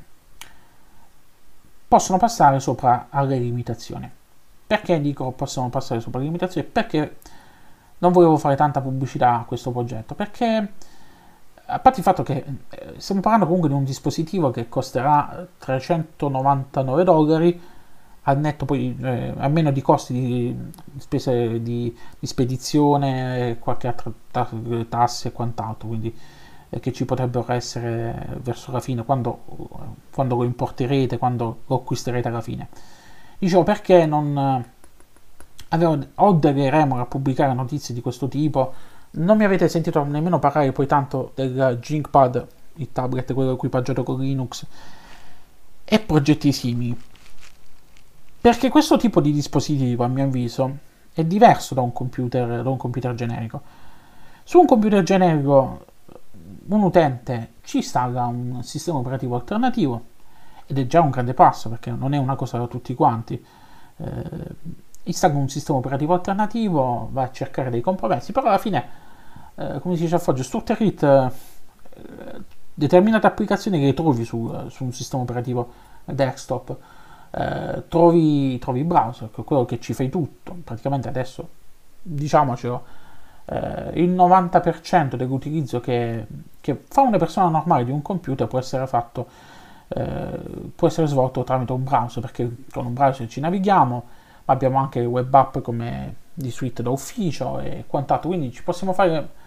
possono 1.88 2.18
passare 2.18 2.61
sopra 2.61 3.07
alle 3.11 3.38
limitazioni. 3.38 4.11
Perché 4.66 5.01
dico 5.01 5.31
possono 5.33 5.68
passare 5.70 6.01
sopra 6.01 6.18
le 6.18 6.27
limitazioni? 6.27 6.66
Perché 6.66 7.16
non 7.99 8.12
volevo 8.12 8.37
fare 8.37 8.57
tanta 8.57 8.81
pubblicità 8.81 9.40
a 9.40 9.44
questo 9.44 9.70
progetto, 9.70 10.14
perché 10.14 10.73
a 11.66 11.79
parte 11.79 11.98
il 11.98 12.05
fatto 12.05 12.22
che 12.22 12.44
eh, 12.70 12.94
stiamo 12.98 13.20
parlando 13.20 13.46
comunque 13.46 13.70
di 13.70 13.74
un 13.74 13.85
dispositivo 13.85 14.50
che 14.50 14.68
costerà 14.68 15.46
399 15.59 17.05
dollari, 17.05 17.61
al 18.27 18.38
netto 18.38 18.64
poi 18.64 18.96
eh, 19.00 19.35
a 19.37 19.48
meno 19.48 19.70
di 19.70 19.83
costi 19.83 20.12
di 20.12 20.57
spese 20.98 21.62
di, 21.62 21.96
di 22.18 22.27
spedizione, 22.27 23.57
qualche 23.59 23.87
altra 23.87 24.12
tasse 24.88 25.29
e 25.29 25.33
quant'altro, 25.33 25.88
quindi 25.88 26.14
eh, 26.70 26.81
che 26.81 26.92
ci 26.92 27.05
potrebbero 27.05 27.50
essere 27.53 28.38
verso 28.42 28.70
la 28.72 28.81
fine, 28.81 29.05
quando, 29.05 29.40
quando, 30.12 30.37
lo 30.37 30.44
importerete, 30.44 31.18
quando 31.18 31.62
lo 31.66 31.77
acquisterete 31.77 32.29
alla 32.29 32.40
fine. 32.40 32.68
Dicevo 33.38 33.62
perché 33.62 34.07
non 34.07 34.64
avevo, 35.68 35.98
ho 36.14 36.33
delle 36.33 36.70
remore 36.70 37.03
a 37.03 37.07
pubblicare 37.07 37.53
notizie 37.55 37.94
di 37.94 38.00
questo 38.00 38.29
tipo. 38.29 38.92
Non 39.16 39.37
mi 39.37 39.44
avete 39.44 39.68
sentito 39.68 40.03
nemmeno 40.05 40.38
parlare 40.38 40.72
poi 40.72 40.87
tanto 40.87 41.33
del 41.35 41.79
GinkPad, 41.81 42.46
il 42.74 42.90
tablet, 42.92 43.33
quello 43.33 43.53
equipaggiato 43.53 44.03
con 44.03 44.18
Linux, 44.20 44.66
e 45.85 46.00
progetti 46.00 46.53
simili. 46.53 46.98
Perché 48.40 48.68
questo 48.68 48.96
tipo 48.96 49.20
di 49.20 49.33
dispositivo, 49.33 50.05
a 50.05 50.09
mio 50.09 50.24
avviso, 50.24 50.79
è 51.12 51.24
diverso 51.24 51.74
da 51.74 51.81
un 51.81 51.92
computer, 51.92 52.62
da 52.62 52.68
un 52.68 52.77
computer 52.77 53.14
generico. 53.14 53.62
Su 54.42 54.59
un 54.59 54.66
computer 54.66 55.03
generico 55.03 55.87
un 56.66 56.83
utente 56.83 57.55
ci 57.62 57.79
installa 57.79 58.27
un 58.27 58.62
sistema 58.62 58.98
operativo 58.98 59.35
alternativo 59.35 60.05
ed 60.66 60.79
è 60.79 60.87
già 60.87 61.00
un 61.00 61.11
grande 61.11 61.35
passo 61.35 61.68
perché 61.68 61.90
non 61.90 62.14
è 62.14 62.18
una 62.18 62.37
cosa 62.37 62.59
da 62.59 62.66
tutti 62.66 62.94
quanti. 62.94 63.42
Eh, 63.96 64.22
installa 65.05 65.37
un 65.37 65.48
sistema 65.48 65.79
operativo 65.79 66.14
alternativo, 66.14 67.09
va 67.12 67.22
a 67.22 67.31
cercare 67.31 67.70
dei 67.70 67.81
compromessi, 67.81 68.33
però 68.33 68.48
alla 68.48 68.59
fine, 68.59 69.03
eh, 69.56 69.78
come 69.80 69.96
si 69.96 70.02
dice 70.02 70.16
a 70.16 70.18
Foggia, 70.18 70.42
Sturterit, 70.42 71.02
eh, 71.02 71.30
determinate 72.74 73.26
applicazioni 73.26 73.80
che 73.80 73.94
trovi 73.94 74.24
su, 74.24 74.52
su 74.68 74.84
un 74.84 74.92
sistema 74.92 75.22
operativo 75.22 75.72
desktop 76.04 76.76
eh, 77.36 77.82
trovi, 77.88 78.58
trovi 78.58 78.80
il 78.80 78.84
browser, 78.84 79.28
è 79.34 79.42
quello 79.42 79.64
che 79.64 79.80
ci 79.80 79.92
fai 79.92 80.08
tutto. 80.08 80.56
Praticamente 80.62 81.08
adesso, 81.08 81.48
diciamocelo, 82.02 82.84
eh, 83.46 83.90
il 83.94 84.10
90% 84.10 85.16
dell'utilizzo 85.16 85.80
che, 85.80 86.26
che, 86.60 86.84
fa 86.88 87.02
una 87.02 87.18
persona 87.18 87.48
normale 87.48 87.84
di 87.84 87.90
un 87.90 88.02
computer 88.02 88.46
può 88.46 88.58
essere 88.58 88.86
fatto, 88.86 89.26
eh, 89.88 90.40
può 90.74 90.86
essere 90.86 91.06
svolto 91.08 91.42
tramite 91.42 91.72
un 91.72 91.82
browser, 91.82 92.22
perché 92.22 92.48
con 92.72 92.86
un 92.86 92.94
browser 92.94 93.26
ci 93.26 93.40
navighiamo, 93.40 94.04
ma 94.44 94.54
abbiamo 94.54 94.78
anche 94.78 95.04
web 95.04 95.32
app 95.34 95.58
come 95.58 96.22
di 96.32 96.50
suite 96.50 96.82
da 96.82 96.90
ufficio 96.90 97.58
e 97.60 97.84
quant'altro, 97.86 98.28
quindi 98.28 98.52
ci 98.52 98.62
possiamo 98.62 98.92
fare 98.92 99.42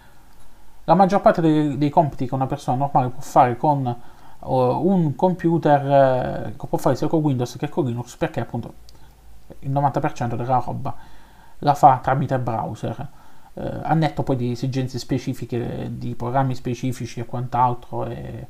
la 0.88 0.94
maggior 0.94 1.20
parte 1.20 1.42
dei, 1.42 1.76
dei 1.76 1.90
compiti 1.90 2.26
che 2.26 2.34
una 2.34 2.46
persona 2.46 2.78
normale 2.78 3.10
può 3.10 3.20
fare 3.20 3.58
con 3.58 3.94
un 4.40 5.14
computer 5.16 6.46
eh, 6.46 6.54
che 6.56 6.66
può 6.66 6.78
fare 6.78 6.96
sia 6.96 7.08
con 7.08 7.20
Windows 7.20 7.56
che 7.56 7.68
con 7.68 7.84
Linux 7.84 8.16
perché 8.16 8.40
appunto 8.40 8.72
il 9.60 9.70
90% 9.70 10.34
della 10.34 10.62
roba 10.64 10.96
la 11.58 11.74
fa 11.74 11.98
tramite 12.02 12.38
browser. 12.38 13.08
Eh, 13.52 13.80
a 13.82 13.92
netto 13.92 14.22
poi 14.22 14.36
di 14.36 14.52
esigenze 14.52 14.98
specifiche 14.98 15.90
di 15.92 16.14
programmi 16.14 16.54
specifici 16.54 17.20
e 17.20 17.26
quant'altro 17.26 18.06
e 18.06 18.46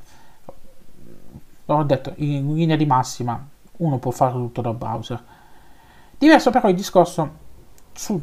ho 1.65 1.83
detto 1.83 2.13
in 2.17 2.53
linea 2.53 2.77
di 2.77 2.85
massima 2.85 3.45
uno 3.77 3.97
può 3.97 4.11
fare 4.11 4.31
tutto 4.31 4.61
da 4.61 4.73
browser. 4.73 5.21
Diverso 6.17 6.51
però 6.51 6.69
il 6.69 6.75
discorso 6.75 7.31
su 7.91 8.21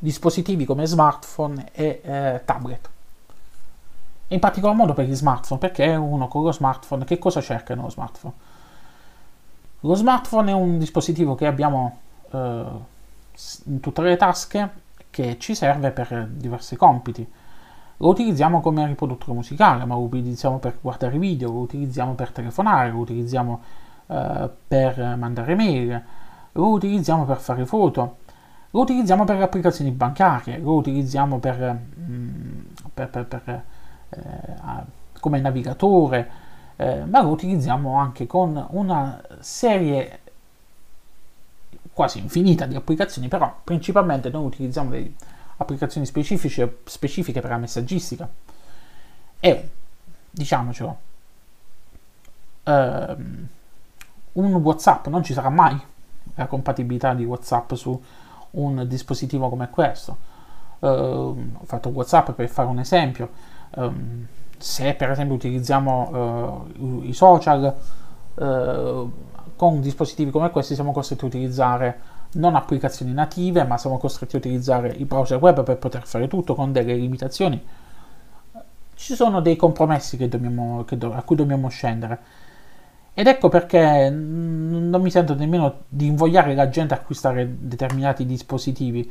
dispositivi 0.00 0.64
come 0.64 0.86
smartphone 0.86 1.68
e 1.72 2.00
eh, 2.02 2.42
tablet 2.44 2.91
in 4.32 4.40
particolar 4.40 4.74
modo 4.74 4.94
per 4.94 5.06
gli 5.06 5.14
smartphone, 5.14 5.60
perché 5.60 5.94
uno 5.94 6.28
con 6.28 6.42
lo 6.42 6.52
smartphone, 6.52 7.04
che 7.04 7.18
cosa 7.18 7.40
cerca 7.40 7.74
nello 7.74 7.90
smartphone? 7.90 8.34
Lo 9.80 9.94
smartphone 9.94 10.50
è 10.50 10.54
un 10.54 10.78
dispositivo 10.78 11.34
che 11.34 11.46
abbiamo 11.46 11.98
eh, 12.30 12.64
in 13.64 13.80
tutte 13.80 14.02
le 14.02 14.16
tasche 14.16 14.70
che 15.10 15.38
ci 15.38 15.54
serve 15.54 15.90
per 15.90 16.28
diversi 16.30 16.76
compiti. 16.76 17.28
Lo 17.98 18.08
utilizziamo 18.08 18.60
come 18.60 18.86
riproduttore 18.86 19.32
musicale, 19.32 19.84
ma 19.84 19.94
lo 19.94 20.00
utilizziamo 20.00 20.58
per 20.58 20.78
guardare 20.80 21.18
video, 21.18 21.52
lo 21.52 21.58
utilizziamo 21.58 22.14
per 22.14 22.30
telefonare, 22.30 22.90
lo 22.90 22.98
utilizziamo 22.98 23.60
eh, 24.06 24.50
per 24.68 25.16
mandare 25.16 25.54
mail, 25.54 26.02
lo 26.52 26.68
utilizziamo 26.68 27.24
per 27.24 27.38
fare 27.38 27.66
foto, 27.66 28.16
lo 28.70 28.80
utilizziamo 28.80 29.24
per 29.24 29.40
applicazioni 29.42 29.90
bancarie, 29.90 30.58
lo 30.58 30.74
utilizziamo 30.74 31.38
per, 31.38 31.78
mm, 31.98 32.60
per, 32.94 33.08
per, 33.08 33.26
per 33.26 33.64
come 35.20 35.40
navigatore, 35.40 36.30
eh, 36.76 37.04
ma 37.04 37.22
lo 37.22 37.28
utilizziamo 37.28 37.96
anche 37.96 38.26
con 38.26 38.66
una 38.70 39.22
serie 39.40 40.20
quasi 41.92 42.18
infinita 42.18 42.66
di 42.66 42.74
applicazioni, 42.74 43.28
però 43.28 43.60
principalmente 43.62 44.30
noi 44.30 44.44
utilizziamo 44.46 44.90
delle 44.90 45.12
applicazioni 45.58 46.06
specifiche, 46.06 46.80
specifiche 46.84 47.40
per 47.40 47.50
la 47.50 47.58
messaggistica. 47.58 48.28
E 49.38 49.70
diciamocelo 50.30 50.98
ehm, 52.64 53.48
un 54.32 54.54
whatsapp 54.54 55.06
non 55.08 55.22
ci 55.22 55.32
sarà 55.32 55.50
mai 55.50 55.80
la 56.34 56.46
compatibilità 56.46 57.12
di 57.14 57.24
whatsapp 57.24 57.74
su 57.74 58.02
un 58.52 58.86
dispositivo 58.86 59.48
come 59.48 59.68
questo. 59.70 60.30
Uh, 60.78 60.88
ho 60.88 61.64
fatto 61.64 61.90
whatsapp 61.90 62.30
per 62.32 62.48
fare 62.48 62.68
un 62.68 62.80
esempio 62.80 63.30
um, 63.76 64.26
se 64.58 64.94
per 64.94 65.10
esempio 65.10 65.34
utilizziamo 65.34 66.68
uh, 66.76 67.02
i 67.04 67.12
social 67.12 67.74
uh, 68.34 69.12
con 69.56 69.80
dispositivi 69.80 70.30
come 70.30 70.50
questi 70.50 70.74
siamo 70.74 70.92
costretti 70.92 71.24
a 71.24 71.28
utilizzare 71.28 72.00
non 72.32 72.54
applicazioni 72.54 73.12
native 73.12 73.64
ma 73.64 73.76
siamo 73.76 73.98
costretti 73.98 74.36
a 74.36 74.38
utilizzare 74.38 74.88
il 74.88 75.04
browser 75.04 75.38
web 75.38 75.62
per 75.62 75.76
poter 75.76 76.06
fare 76.06 76.28
tutto 76.28 76.54
con 76.54 76.72
delle 76.72 76.94
limitazioni. 76.94 77.62
Ci 78.94 79.14
sono 79.14 79.40
dei 79.40 79.56
compromessi 79.56 80.16
che 80.16 80.28
dobbiamo, 80.28 80.84
che 80.84 80.96
do, 80.96 81.12
a 81.12 81.22
cui 81.22 81.36
dobbiamo 81.36 81.68
scendere. 81.68 82.18
Ed 83.14 83.26
ecco 83.26 83.48
perché 83.48 84.08
non 84.08 85.00
mi 85.02 85.10
sento 85.10 85.34
nemmeno 85.34 85.80
di 85.88 86.06
invogliare 86.06 86.54
la 86.54 86.68
gente 86.68 86.94
a 86.94 86.98
acquistare 86.98 87.56
determinati 87.58 88.24
dispositivi. 88.24 89.10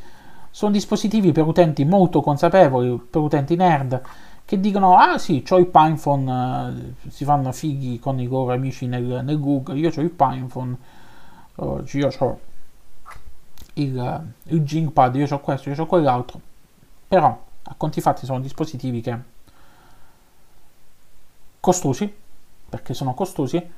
Sono 0.50 0.72
dispositivi 0.72 1.32
per 1.32 1.46
utenti 1.46 1.86
molto 1.86 2.22
consapevoli 2.22 3.00
per 3.10 3.22
utenti 3.22 3.56
nerd 3.56 4.02
che 4.52 4.60
dicono 4.60 4.98
ah 4.98 5.18
sì, 5.18 5.42
ho 5.50 5.58
il 5.60 5.68
Pinephone, 5.68 6.94
eh, 7.06 7.10
si 7.10 7.24
fanno 7.24 7.54
fighi 7.54 8.00
con 8.00 8.20
i 8.20 8.28
loro 8.28 8.52
amici 8.52 8.86
nel, 8.86 9.22
nel 9.24 9.40
Google, 9.40 9.80
io 9.80 9.90
ho 9.96 10.02
il 10.02 10.10
Pinephone, 10.10 10.78
uh, 11.56 11.82
io 11.90 12.10
ho 12.20 12.40
il, 13.76 14.24
il 14.44 14.64
Gingpad, 14.66 15.16
io 15.16 15.26
ho 15.30 15.40
questo, 15.40 15.70
io 15.70 15.82
ho 15.82 15.86
quell'altro, 15.86 16.42
però 17.08 17.42
a 17.64 17.74
conti 17.78 18.02
fatti 18.02 18.26
sono 18.26 18.42
dispositivi 18.42 19.00
che 19.00 19.18
costosi, 21.62 22.14
perché 22.68 22.94
sono 22.94 23.14
costosi, 23.14 23.72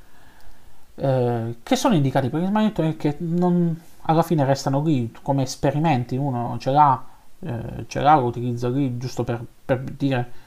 eh, 0.96 1.56
che 1.62 1.76
sono 1.76 1.94
indicati 1.94 2.30
per 2.30 2.40
gli 2.40 2.46
smanettoni 2.46 2.88
e 2.88 2.96
che 2.96 3.14
non, 3.18 3.80
alla 4.02 4.24
fine 4.24 4.44
restano 4.44 4.82
lì 4.82 5.14
come 5.22 5.44
esperimenti, 5.44 6.16
uno 6.16 6.56
ce 6.58 6.72
l'ha, 6.72 7.04
eh, 7.38 7.84
ce 7.86 8.00
l'ha, 8.00 8.16
lo 8.16 8.24
utilizza 8.24 8.68
lì 8.68 8.98
giusto 8.98 9.22
per, 9.22 9.40
per 9.64 9.80
dire 9.80 10.42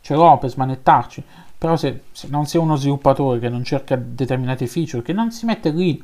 ce 0.00 0.14
l'ho 0.14 0.38
per 0.38 0.50
smanettarci, 0.50 1.24
però 1.56 1.76
se, 1.76 2.04
se, 2.12 2.28
non 2.30 2.46
sei 2.46 2.60
uno 2.60 2.76
sviluppatore 2.76 3.38
che 3.38 3.48
non 3.48 3.64
cerca 3.64 3.96
determinate 3.96 4.66
feature, 4.66 5.02
che 5.02 5.12
non 5.12 5.30
si 5.30 5.44
mette 5.44 5.70
lì 5.70 6.02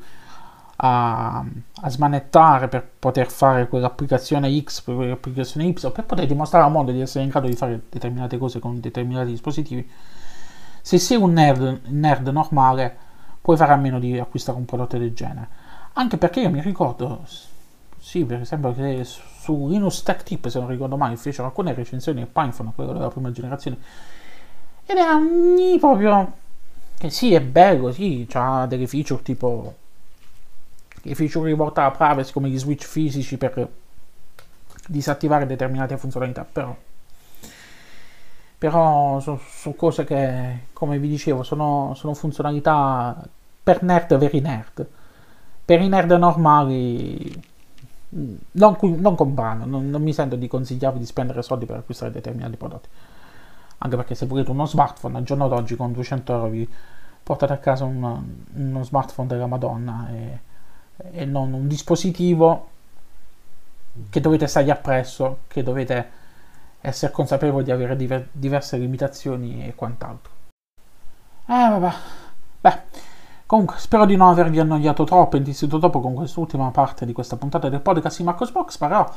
a, 0.77 1.37
a 1.39 1.89
smanettare 1.89 2.67
per 2.67 2.87
poter 2.99 3.31
fare 3.31 3.67
quell'applicazione 3.67 4.61
X, 4.61 4.81
per 4.81 4.95
quell'applicazione 4.95 5.67
Y, 5.67 5.73
per 5.73 6.03
poter 6.03 6.25
dimostrare 6.25 6.65
al 6.65 6.71
mondo 6.71 6.91
di 6.91 6.99
essere 6.99 7.23
in 7.23 7.29
grado 7.29 7.47
di 7.47 7.55
fare 7.55 7.83
determinate 7.89 8.37
cose 8.37 8.59
con 8.59 8.79
determinati 8.79 9.29
dispositivi, 9.29 9.89
se 10.81 10.97
sei 10.99 11.17
un 11.17 11.31
nerd, 11.33 11.81
nerd 11.85 12.27
normale 12.27 12.95
puoi 13.41 13.57
fare 13.57 13.73
a 13.73 13.77
meno 13.77 13.99
di 13.99 14.19
acquistare 14.19 14.57
un 14.57 14.65
prodotto 14.65 14.97
del 14.97 15.13
genere. 15.13 15.47
Anche 15.93 16.17
perché 16.17 16.41
io 16.41 16.49
mi 16.49 16.61
ricordo, 16.61 17.23
sì, 17.97 18.25
per 18.25 18.41
esempio, 18.41 18.73
che 18.73 19.05
su 19.45 19.67
Linux 19.69 20.01
Tech 20.01 20.23
Tip, 20.23 20.47
se 20.47 20.59
non 20.59 20.67
ricordo 20.67 20.97
mai, 20.97 21.15
fecero 21.15 21.47
alcune 21.47 21.73
recensioni 21.73 22.19
del 22.19 22.27
Python, 22.27 22.73
quello 22.73 22.93
della 22.93 23.09
prima 23.09 23.31
generazione, 23.31 23.77
ed 24.85 24.97
era 24.97 25.13
un 25.15 25.77
proprio 25.79 26.33
che 26.97 27.09
sì, 27.11 27.33
è 27.33 27.41
bello, 27.41 27.91
sì, 27.91 28.27
ha 28.33 28.65
delle 28.65 28.87
feature 28.87 29.21
tipo 29.21 29.75
le 31.03 31.13
feature 31.13 31.47
rivolte 31.47 31.81
alla 31.81 31.91
privacy 31.91 32.31
come 32.31 32.49
gli 32.49 32.57
switch 32.57 32.85
fisici 32.85 33.37
per 33.37 33.69
disattivare 34.87 35.45
determinate 35.45 35.97
funzionalità, 35.97 36.43
però 36.51 36.75
però 38.57 39.19
sono, 39.19 39.39
sono 39.47 39.75
cose 39.75 40.05
che, 40.05 40.67
come 40.73 40.97
vi 40.97 41.07
dicevo, 41.09 41.43
sono, 41.43 41.93
sono 41.95 42.15
funzionalità 42.15 43.23
per 43.61 43.83
nerd 43.83 44.17
veri 44.17 44.39
nerd. 44.39 44.87
Per 45.65 45.81
i 45.81 45.87
nerd 45.87 46.11
normali 46.13 47.43
non, 48.51 48.77
non 48.81 49.15
comprando, 49.15 49.65
non, 49.65 49.89
non, 49.89 50.01
mi 50.01 50.13
sento 50.13 50.35
di 50.35 50.47
consigliarvi 50.47 50.99
di 50.99 51.05
spendere 51.05 51.41
soldi 51.41 51.65
per 51.65 51.77
acquistare 51.77 52.11
determinati 52.11 52.55
prodotti. 52.55 52.89
Anche 53.79 53.95
perché 53.97 54.15
se 54.15 54.25
volete 54.25 54.51
uno 54.51 54.65
smartphone 54.65 55.17
al 55.17 55.23
giorno 55.23 55.47
d'oggi 55.47 55.75
con 55.75 55.91
200 55.91 56.33
euro 56.33 56.47
vi 56.47 56.69
portate 57.21 57.53
a 57.53 57.57
casa 57.57 57.83
un, 57.83 58.23
uno 58.53 58.83
smartphone 58.83 59.27
della 59.27 59.47
Madonna 59.47 60.09
e, 60.11 60.39
e 61.11 61.25
non 61.25 61.53
un 61.53 61.67
dispositivo 61.67 62.69
che 64.09 64.21
dovete 64.21 64.47
stargli 64.47 64.69
appresso, 64.69 65.39
che 65.47 65.63
dovete 65.63 66.23
essere 66.81 67.11
consapevoli 67.11 67.63
di 67.63 67.71
avere 67.71 67.95
diver- 67.95 68.27
diverse 68.31 68.77
limitazioni 68.77 69.65
e 69.65 69.75
quant'altro. 69.75 70.31
Eh 71.47 71.69
vabbè, 71.69 71.93
beh, 72.61 72.81
Comunque, 73.47 73.77
spero 73.77 74.05
di 74.05 74.15
non 74.15 74.29
avervi 74.29 74.59
annoiato 74.59 75.03
troppo, 75.03 75.37
insistito 75.37 75.77
troppo 75.77 75.99
con 75.99 76.15
quest'ultima 76.15 76.71
parte 76.71 77.05
di 77.05 77.13
questa 77.13 77.37
puntata 77.37 77.69
del 77.69 77.81
podcast 77.81 78.17
di 78.17 78.23
Marcos 78.23 78.51
Box, 78.51 78.77
però 78.77 79.07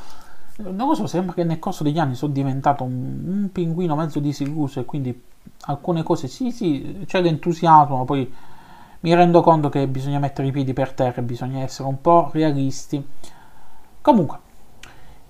non 0.58 0.88
lo 0.88 0.94
so, 0.94 1.06
sembra 1.06 1.34
che 1.34 1.44
nel 1.44 1.58
corso 1.58 1.82
degli 1.82 1.98
anni 1.98 2.14
sono 2.14 2.32
diventato 2.32 2.84
un, 2.84 3.22
un 3.26 3.48
pinguino 3.52 3.94
mezzo 3.96 4.18
disilluso 4.18 4.80
e 4.80 4.84
quindi 4.84 5.22
alcune 5.62 6.02
cose 6.02 6.28
sì, 6.28 6.50
sì, 6.50 7.04
c'è 7.06 7.22
l'entusiasmo, 7.22 8.04
poi 8.04 8.30
mi 9.00 9.14
rendo 9.14 9.40
conto 9.40 9.68
che 9.68 9.86
bisogna 9.86 10.18
mettere 10.18 10.48
i 10.48 10.50
piedi 10.50 10.72
per 10.72 10.92
terra, 10.92 11.22
bisogna 11.22 11.60
essere 11.60 11.88
un 11.88 12.00
po' 12.00 12.30
realisti. 12.32 13.02
Comunque, 14.02 14.38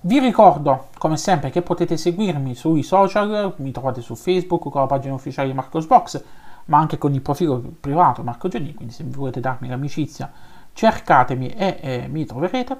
vi 0.01 0.19
ricordo, 0.19 0.87
come 0.97 1.15
sempre, 1.15 1.51
che 1.51 1.61
potete 1.61 1.95
seguirmi 1.95 2.55
sui 2.55 2.83
social, 2.83 3.53
mi 3.57 3.71
trovate 3.71 4.01
su 4.01 4.15
Facebook 4.15 4.69
con 4.69 4.81
la 4.81 4.87
pagina 4.87 5.13
ufficiale 5.13 5.47
di 5.47 5.53
Marcosbox, 5.53 6.23
ma 6.69 6.77
anche 6.77 6.97
con 6.97 7.13
il 7.13 7.21
profilo 7.21 7.61
privato 7.79 8.23
Marco 8.23 8.47
Gianni, 8.47 8.73
quindi 8.73 8.93
se 8.93 9.03
volete 9.03 9.39
darmi 9.39 9.67
l'amicizia 9.67 10.31
cercatemi 10.73 11.49
e 11.49 11.77
eh, 11.81 12.07
mi 12.07 12.25
troverete. 12.25 12.77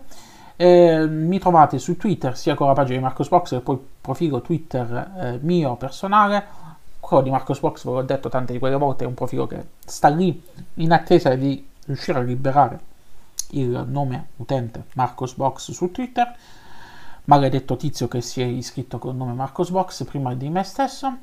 Eh, 0.56 1.08
mi 1.08 1.40
trovate 1.40 1.80
su 1.80 1.96
Twitter 1.96 2.38
sia 2.38 2.54
con 2.54 2.68
la 2.68 2.74
pagina 2.74 2.98
di 2.98 3.04
Marcosbox 3.04 3.50
che 3.50 3.60
poi 3.62 3.76
il 3.76 3.82
profilo 4.02 4.42
Twitter 4.42 5.12
eh, 5.18 5.40
mio 5.42 5.76
personale. 5.76 6.68
Quello 7.00 7.24
di 7.24 7.30
Marcosbox, 7.30 7.86
ve 7.86 7.92
l'ho 7.92 8.02
detto 8.04 8.30
tante 8.30 8.54
di 8.54 8.60
quelle 8.60 8.76
volte, 8.76 9.06
è 9.06 9.08
un 9.08 9.14
profilo 9.16 9.48
che 9.48 9.66
sta 9.84 10.10
lì 10.10 10.44
in 10.76 10.92
attesa 10.92 11.34
di 11.34 11.66
riuscire 11.86 12.20
a 12.20 12.22
liberare 12.22 12.80
il 13.52 13.86
nome 13.88 14.28
utente 14.36 14.86
Marcosbox 14.94 15.72
su 15.72 15.92
Twitter. 15.92 16.36
Maledetto 17.24 17.76
tizio 17.78 18.08
che 18.08 18.22
si 18.22 18.42
è 18.42 18.46
iscritto 18.46 19.00
con 19.00 19.12
il 19.12 19.18
nome 19.18 19.34
Marcosbox 19.34 20.04
prima 20.04 20.36
di 20.36 20.50
me 20.50 20.64
stesso. 20.64 21.18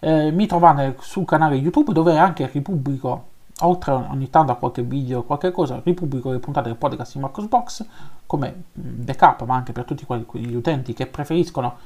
Eh, 0.00 0.30
mi 0.30 0.46
trovate 0.46 0.96
sul 1.00 1.24
canale 1.24 1.56
YouTube 1.56 1.92
dove 1.92 2.16
anche 2.16 2.48
ripubblico 2.50 3.28
oltre 3.60 3.92
ogni 3.92 4.30
tanto 4.30 4.52
a 4.52 4.56
qualche 4.56 4.82
video, 4.82 5.22
qualche 5.22 5.50
cosa, 5.50 5.80
ripubblico 5.84 6.30
le 6.30 6.38
puntate 6.38 6.68
del 6.68 6.78
podcast 6.78 7.14
di 7.14 7.20
Marcos 7.20 7.46
Box 7.46 7.86
come 8.26 8.64
backup, 8.72 9.44
ma 9.44 9.56
anche 9.56 9.72
per 9.72 9.84
tutti 9.84 10.04
quegli 10.04 10.54
utenti 10.54 10.94
che 10.94 11.06
preferiscono 11.06 11.76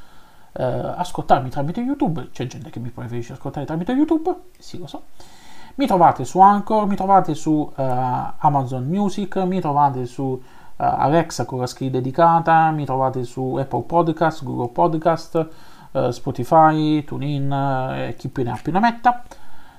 eh, 0.52 0.62
ascoltarmi 0.62 1.50
tramite 1.50 1.80
YouTube. 1.80 2.28
C'è 2.30 2.46
gente 2.46 2.70
che 2.70 2.78
mi 2.78 2.90
preferisce 2.90 3.32
ascoltare 3.32 3.66
tramite 3.66 3.92
YouTube, 3.92 4.34
sì 4.58 4.78
lo 4.78 4.86
so. 4.86 5.02
Mi 5.76 5.86
trovate 5.86 6.24
su 6.24 6.38
Anchor, 6.38 6.86
mi 6.86 6.94
trovate 6.94 7.34
su 7.34 7.50
uh, 7.50 7.72
Amazon 7.74 8.86
Music, 8.86 9.34
mi 9.38 9.58
trovate 9.58 10.06
su 10.06 10.22
uh, 10.22 10.40
Alexa 10.76 11.44
con 11.46 11.58
la 11.58 11.66
skill 11.66 11.90
dedicata, 11.90 12.70
mi 12.70 12.84
trovate 12.84 13.24
su 13.24 13.56
Apple 13.58 13.82
Podcast, 13.82 14.44
Google 14.44 14.68
Podcast, 14.68 15.48
uh, 15.94 16.10
Spotify, 16.10 17.02
TuneIn 17.02 17.52
e 17.52 18.14
chi 18.16 18.28
più 18.28 18.44
ne 18.44 18.50
ha 18.50 18.58
più 18.62 18.72
ne 18.72 18.80
metta. 18.80 19.22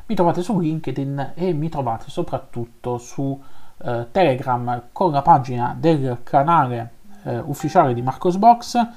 Mi 0.07 0.15
trovate 0.15 0.41
su 0.41 0.59
LinkedIn 0.59 1.33
e 1.35 1.53
mi 1.53 1.69
trovate 1.69 2.09
soprattutto 2.09 2.97
su 2.99 3.41
eh, 3.83 4.07
Telegram 4.11 4.83
con 4.91 5.11
la 5.11 5.21
pagina 5.21 5.75
del 5.77 6.19
canale 6.23 6.91
eh, 7.23 7.39
ufficiale 7.39 7.93
di 7.93 8.01
Marcosbox. 8.01 8.87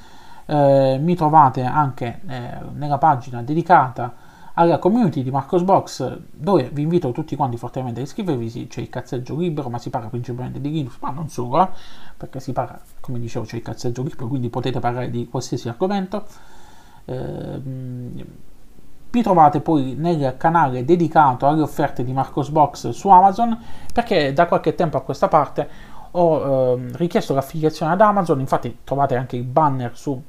Eh, 0.46 0.98
mi 1.00 1.14
trovate 1.14 1.62
anche 1.62 2.20
eh, 2.26 2.58
nella 2.74 2.98
pagina 2.98 3.42
dedicata 3.42 4.26
alla 4.54 4.78
community 4.78 5.22
di 5.22 5.30
Marcosbox 5.30 6.20
dove 6.30 6.70
vi 6.72 6.82
invito 6.82 7.12
tutti 7.12 7.36
quanti 7.36 7.56
fortemente 7.56 8.00
a 8.00 8.02
iscrivervi. 8.02 8.66
C'è 8.68 8.80
il 8.80 8.90
cazzeggio 8.90 9.36
libero 9.36 9.68
ma 9.68 9.78
si 9.78 9.90
parla 9.90 10.08
principalmente 10.08 10.60
di 10.60 10.70
Linux 10.70 10.98
ma 11.00 11.10
non 11.10 11.28
solo 11.28 11.62
eh, 11.62 11.68
perché 12.16 12.40
si 12.40 12.52
parla 12.52 12.78
come 13.00 13.18
dicevo 13.18 13.44
c'è 13.44 13.56
il 13.56 13.62
cazzeggio 13.62 14.02
libero 14.02 14.26
quindi 14.26 14.48
potete 14.48 14.78
parlare 14.78 15.10
di 15.10 15.26
qualsiasi 15.26 15.68
argomento. 15.68 16.24
eh, 16.26 16.67
vi 19.10 19.22
trovate 19.22 19.60
poi 19.60 19.94
nel 19.94 20.34
canale 20.36 20.84
dedicato 20.84 21.46
alle 21.46 21.62
offerte 21.62 22.04
di 22.04 22.12
Marcosbox 22.12 22.90
su 22.90 23.08
Amazon 23.08 23.58
perché 23.92 24.32
da 24.32 24.46
qualche 24.46 24.74
tempo 24.74 24.98
a 24.98 25.02
questa 25.02 25.28
parte 25.28 25.96
ho 26.12 26.76
eh, 26.76 26.88
richiesto 26.92 27.34
l'affiliazione 27.34 27.92
ad 27.92 28.00
Amazon, 28.00 28.40
infatti 28.40 28.78
trovate 28.84 29.16
anche 29.16 29.36
il 29.36 29.44
banner 29.44 29.96
su, 29.96 30.20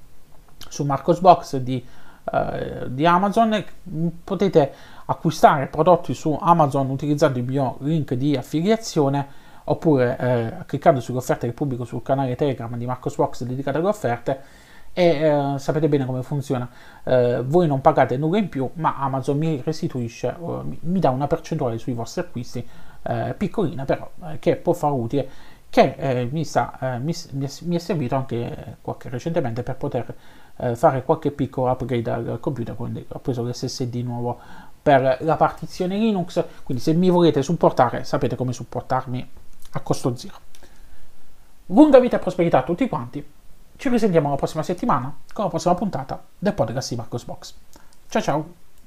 su 0.58 0.84
Marcosbox 0.84 1.58
di, 1.58 1.84
eh, 2.32 2.86
di 2.88 3.06
Amazon, 3.06 3.64
potete 4.24 4.74
acquistare 5.06 5.68
prodotti 5.68 6.14
su 6.14 6.38
Amazon 6.40 6.90
utilizzando 6.90 7.40
il 7.40 7.46
mio 7.46 7.78
link 7.80 8.14
di 8.14 8.36
affiliazione 8.36 9.48
oppure 9.66 10.18
eh, 10.18 10.66
cliccando 10.66 11.00
sulle 11.00 11.20
offerte 11.20 11.48
che 11.48 11.54
pubblico 11.54 11.86
sul 11.86 12.02
canale 12.02 12.36
Telegram 12.36 12.76
di 12.76 12.86
Marcosbox 12.86 13.44
dedicato 13.44 13.78
alle 13.78 13.88
offerte 13.88 14.42
e 14.94 15.04
eh, 15.04 15.60
sapete 15.60 15.88
bene 15.88 16.06
come 16.06 16.24
funziona. 16.24 16.70
Eh, 17.04 17.42
voi 17.46 17.68
non 17.68 17.82
pagate 17.82 18.18
nulla 18.18 18.38
in 18.38 18.50
più, 18.50 18.70
ma 18.74 18.98
Amazon 18.98 19.38
mi 19.38 19.62
restituisce, 19.64 20.36
uh, 20.38 20.78
mi, 20.82 21.00
dà 21.00 21.10
una 21.10 21.28
percentuale 21.28 21.78
sui 21.78 21.94
vostri 21.94 22.22
acquisti, 22.22 22.68
eh, 23.04 23.34
piccolina 23.38 23.86
però, 23.86 24.10
eh, 24.26 24.40
che 24.40 24.56
può 24.56 24.74
fare 24.74 24.94
utile, 24.94 25.30
che 25.70 25.96
eh, 25.98 26.30
mi, 26.32 26.44
sta, 26.44 26.78
eh, 26.80 27.00
mi, 27.00 27.14
mi, 27.32 27.76
è 27.76 27.80
servito 27.80 28.16
anche 28.16 28.78
qualche, 28.82 29.10
recentemente 29.10 29.64
per 29.64 29.76
poter 29.76 30.16
fare 30.74 31.06
qualche 31.06 31.32
piccolo 31.32 31.72
upgrade 31.72 32.12
al 32.12 32.38
computer, 32.42 32.76
quindi 32.76 33.06
ho 33.08 33.20
preso 33.20 33.44
l'SSD 33.44 33.96
nuovo 34.04 34.38
per 34.82 35.20
la 35.22 35.38
partizione 35.38 35.98
Linux, 35.98 36.44
quindi 36.64 36.84
se 36.84 36.92
mi 36.92 37.10
volete 37.10 37.42
supportare 37.42 38.04
sapete 38.04 38.36
come 38.36 38.52
supportarmi 38.52 39.30
a 39.72 39.80
costo 39.80 40.18
zero. 40.18 40.36
Lunga 41.68 42.00
vita 42.00 42.18
e 42.18 42.20
prosperità 42.20 42.58
a 42.58 42.64
tutti 42.64 42.90
quanti 42.90 43.26
ci 43.80 43.88
risentiamo 43.88 44.30
la 44.30 44.36
prossima 44.36 44.62
settimana 44.62 45.16
con 45.32 45.46
la 45.46 45.50
prossima 45.50 45.74
puntata 45.74 46.22
del 46.38 46.54
podcast 46.54 46.90
di 46.90 46.96
Marcos 46.98 47.24
Box. 47.24 47.56
Ciao 48.10 48.22
ciao! 48.22 48.69